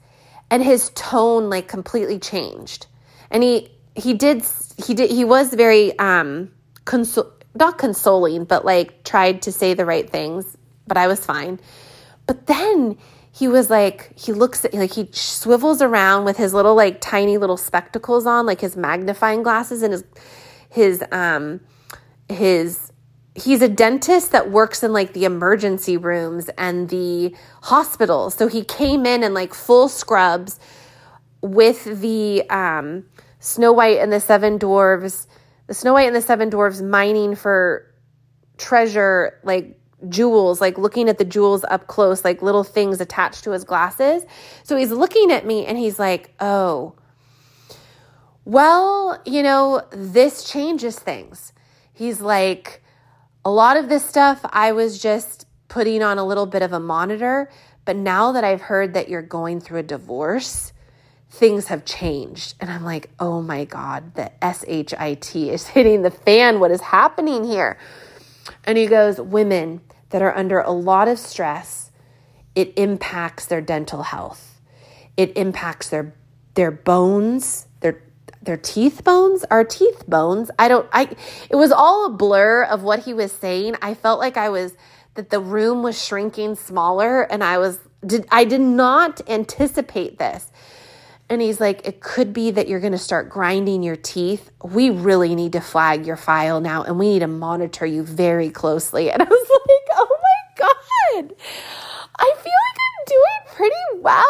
[0.55, 2.87] and his tone like completely changed.
[3.29, 4.45] And he, he did,
[4.77, 6.49] he did, he was very, um,
[6.85, 10.55] consol- not consoling, but like tried to say the right things,
[10.87, 11.59] but I was fine.
[12.25, 12.97] But then
[13.33, 17.37] he was like he looks at like he swivels around with his little like tiny
[17.37, 20.05] little spectacles on like his magnifying glasses and his
[20.69, 21.59] his um
[22.29, 22.93] his
[23.35, 28.63] he's a dentist that works in like the emergency rooms and the hospitals so he
[28.63, 30.59] came in in like full scrubs
[31.41, 33.05] with the um
[33.39, 35.27] snow white and the seven dwarves
[35.67, 37.91] the snow white and the seven dwarves mining for
[38.57, 39.77] treasure like
[40.09, 44.23] jewels, like looking at the jewels up close, like little things attached to his glasses.
[44.63, 46.95] So he's looking at me and he's like, oh,
[48.43, 51.53] well, you know, this changes things.
[51.93, 52.83] He's like,
[53.45, 56.79] a lot of this stuff I was just putting on a little bit of a
[56.79, 57.49] monitor,
[57.85, 60.73] but now that I've heard that you're going through a divorce,
[61.29, 62.55] things have changed.
[62.59, 66.59] And I'm like, oh my God, the SHIT is hitting the fan.
[66.59, 67.77] What is happening here?
[68.63, 71.91] And he goes, Women that are under a lot of stress,
[72.55, 74.59] it impacts their dental health.
[75.17, 76.15] It impacts their
[76.55, 77.67] their bones,
[78.45, 80.51] their teeth bones, our teeth bones.
[80.57, 81.09] I don't I
[81.49, 83.75] it was all a blur of what he was saying.
[83.81, 84.75] I felt like I was
[85.15, 90.51] that the room was shrinking smaller and I was did I did not anticipate this.
[91.27, 94.51] And he's like, it could be that you're going to start grinding your teeth.
[94.63, 98.51] We really need to flag your file now and we need to monitor you very
[98.51, 99.09] closely.
[99.15, 101.35] And I was like, oh my God,
[102.17, 102.74] I feel like
[103.05, 104.23] doing pretty well.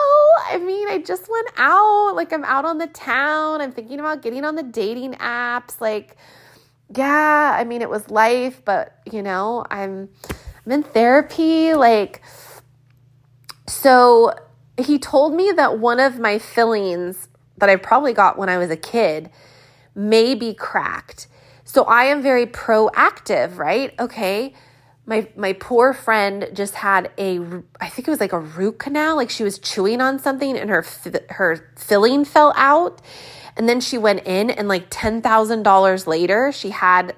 [0.50, 3.62] I mean, I just went out, like, I'm out on the town.
[3.62, 5.82] I'm thinking about getting on the dating apps.
[5.82, 6.18] Like,
[6.96, 10.10] yeah, I mean, it was life, but you know, I'm,
[10.66, 11.74] I'm in therapy.
[11.74, 12.22] Like,
[13.68, 14.34] so
[14.78, 18.70] he told me that one of my fillings that I probably got when I was
[18.70, 19.30] a kid
[19.96, 21.28] may be cracked.
[21.64, 23.94] So I am very proactive, right?
[24.00, 24.54] Okay.
[25.06, 27.40] My my poor friend just had a
[27.80, 30.70] I think it was like a root canal, like she was chewing on something and
[30.70, 30.86] her
[31.30, 33.02] her filling fell out.
[33.58, 37.16] And then she went in and like $10,000 later, she had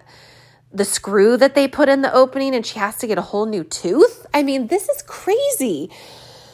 [0.71, 3.45] the screw that they put in the opening and she has to get a whole
[3.45, 4.25] new tooth.
[4.33, 5.89] I mean, this is crazy.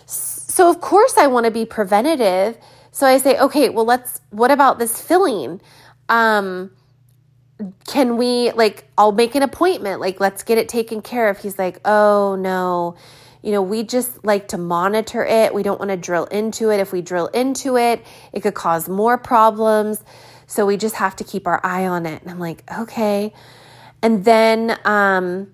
[0.05, 2.57] So, of course, I want to be preventative.
[2.91, 5.59] So I say, okay, well, let's, what about this filling?
[6.09, 6.71] Um,
[7.87, 11.37] can we, like, I'll make an appointment, like, let's get it taken care of.
[11.39, 12.95] He's like, oh, no.
[13.41, 15.53] You know, we just like to monitor it.
[15.53, 16.79] We don't want to drill into it.
[16.79, 20.03] If we drill into it, it could cause more problems.
[20.47, 22.21] So we just have to keep our eye on it.
[22.21, 23.33] And I'm like, okay.
[24.01, 25.51] And then um,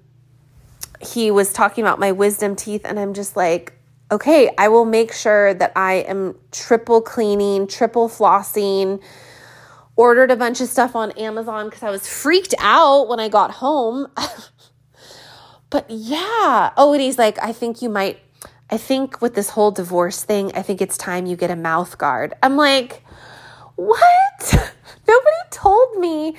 [1.01, 3.74] he was talking about my wisdom teeth, and I'm just like,
[4.12, 9.01] okay, I will make sure that I am triple cleaning, triple flossing.
[10.00, 13.52] Ordered a bunch of stuff on Amazon because I was freaked out when I got
[13.52, 14.08] home.
[15.70, 16.72] but yeah.
[16.78, 18.18] Oh, and he's like, I think you might,
[18.70, 21.97] I think with this whole divorce thing, I think it's time you get a mouth
[21.97, 22.34] guard.
[22.41, 23.04] I'm like,
[23.76, 24.39] what?
[25.06, 26.38] Nobody told me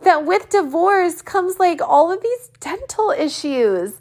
[0.00, 4.00] that with divorce comes like all of these dental issues.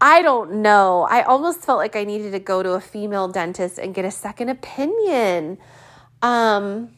[0.00, 1.06] I don't know.
[1.10, 4.10] I almost felt like I needed to go to a female dentist and get a
[4.10, 5.58] second opinion.
[6.22, 6.94] Um,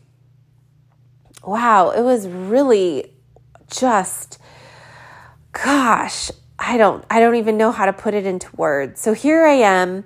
[1.44, 3.12] wow, it was really
[3.70, 4.38] just,
[5.52, 9.00] gosh, I don't, I don't even know how to put it into words.
[9.00, 10.04] So here I am.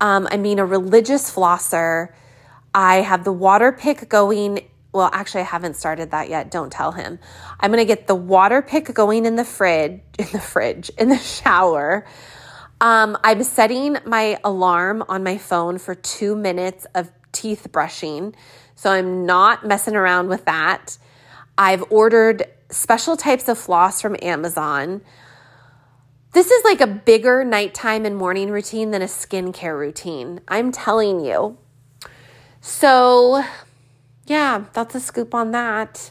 [0.00, 2.12] Um, I mean, a religious flosser.
[2.74, 4.60] I have the water pick going
[4.94, 6.52] well, actually, I haven't started that yet.
[6.52, 7.18] Don't tell him.
[7.58, 11.08] I'm going to get the water pick going in the fridge, in the fridge, in
[11.08, 12.06] the shower.
[12.80, 18.36] Um, I'm setting my alarm on my phone for two minutes of teeth brushing.
[18.74, 20.98] So I'm not messing around with that.
[21.56, 25.00] I've ordered special types of floss from Amazon.
[26.32, 30.40] This is like a bigger nighttime and morning routine than a skincare routine.
[30.48, 31.56] I'm telling you.
[32.60, 33.44] So
[34.26, 36.10] yeah, that's a scoop on that.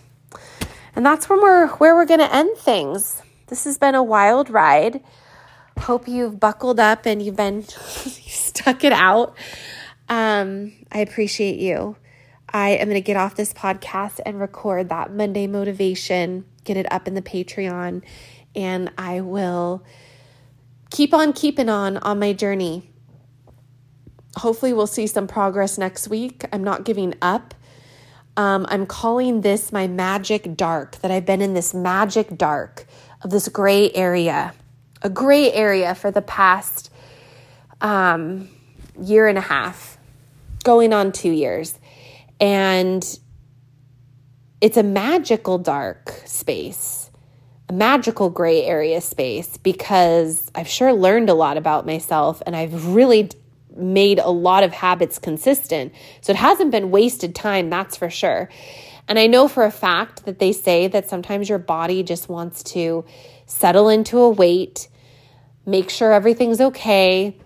[0.95, 3.21] And that's where we're where we're going to end things.
[3.47, 5.03] This has been a wild ride.
[5.77, 9.35] Hope you've buckled up and you've been stuck it out.
[10.07, 11.97] Um, I appreciate you.
[12.53, 16.91] I am going to get off this podcast and record that Monday motivation, get it
[16.91, 18.03] up in the Patreon,
[18.55, 19.83] and I will
[20.91, 22.89] keep on keeping on on my journey.
[24.37, 26.45] Hopefully, we'll see some progress next week.
[26.53, 27.55] I'm not giving up.
[28.37, 32.85] Um, I'm calling this my magic dark, that I've been in this magic dark
[33.23, 34.53] of this gray area,
[35.01, 36.91] a gray area for the past
[37.81, 38.49] um,
[38.99, 39.97] year and a half,
[40.63, 41.77] going on two years.
[42.43, 43.19] And
[44.59, 47.09] it's a magical dark space,
[47.69, 52.87] a magical gray area space, because I've sure learned a lot about myself and I've
[52.87, 53.29] really
[53.77, 55.93] made a lot of habits consistent.
[56.19, 58.49] So it hasn't been wasted time, that's for sure.
[59.07, 62.61] And I know for a fact that they say that sometimes your body just wants
[62.73, 63.05] to
[63.45, 64.89] settle into a weight,
[65.65, 67.37] make sure everything's okay,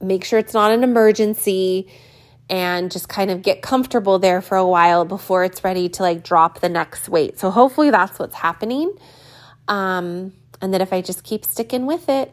[0.00, 1.88] make sure it's not an emergency,
[2.50, 6.22] and just kind of get comfortable there for a while before it's ready to like
[6.22, 7.38] drop the next weight.
[7.38, 8.92] So hopefully that's what's happening.
[9.68, 12.32] Um, and that if I just keep sticking with it,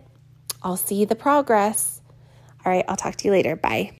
[0.63, 2.01] I'll see the progress.
[2.65, 3.55] All right, I'll talk to you later.
[3.55, 3.89] Bye.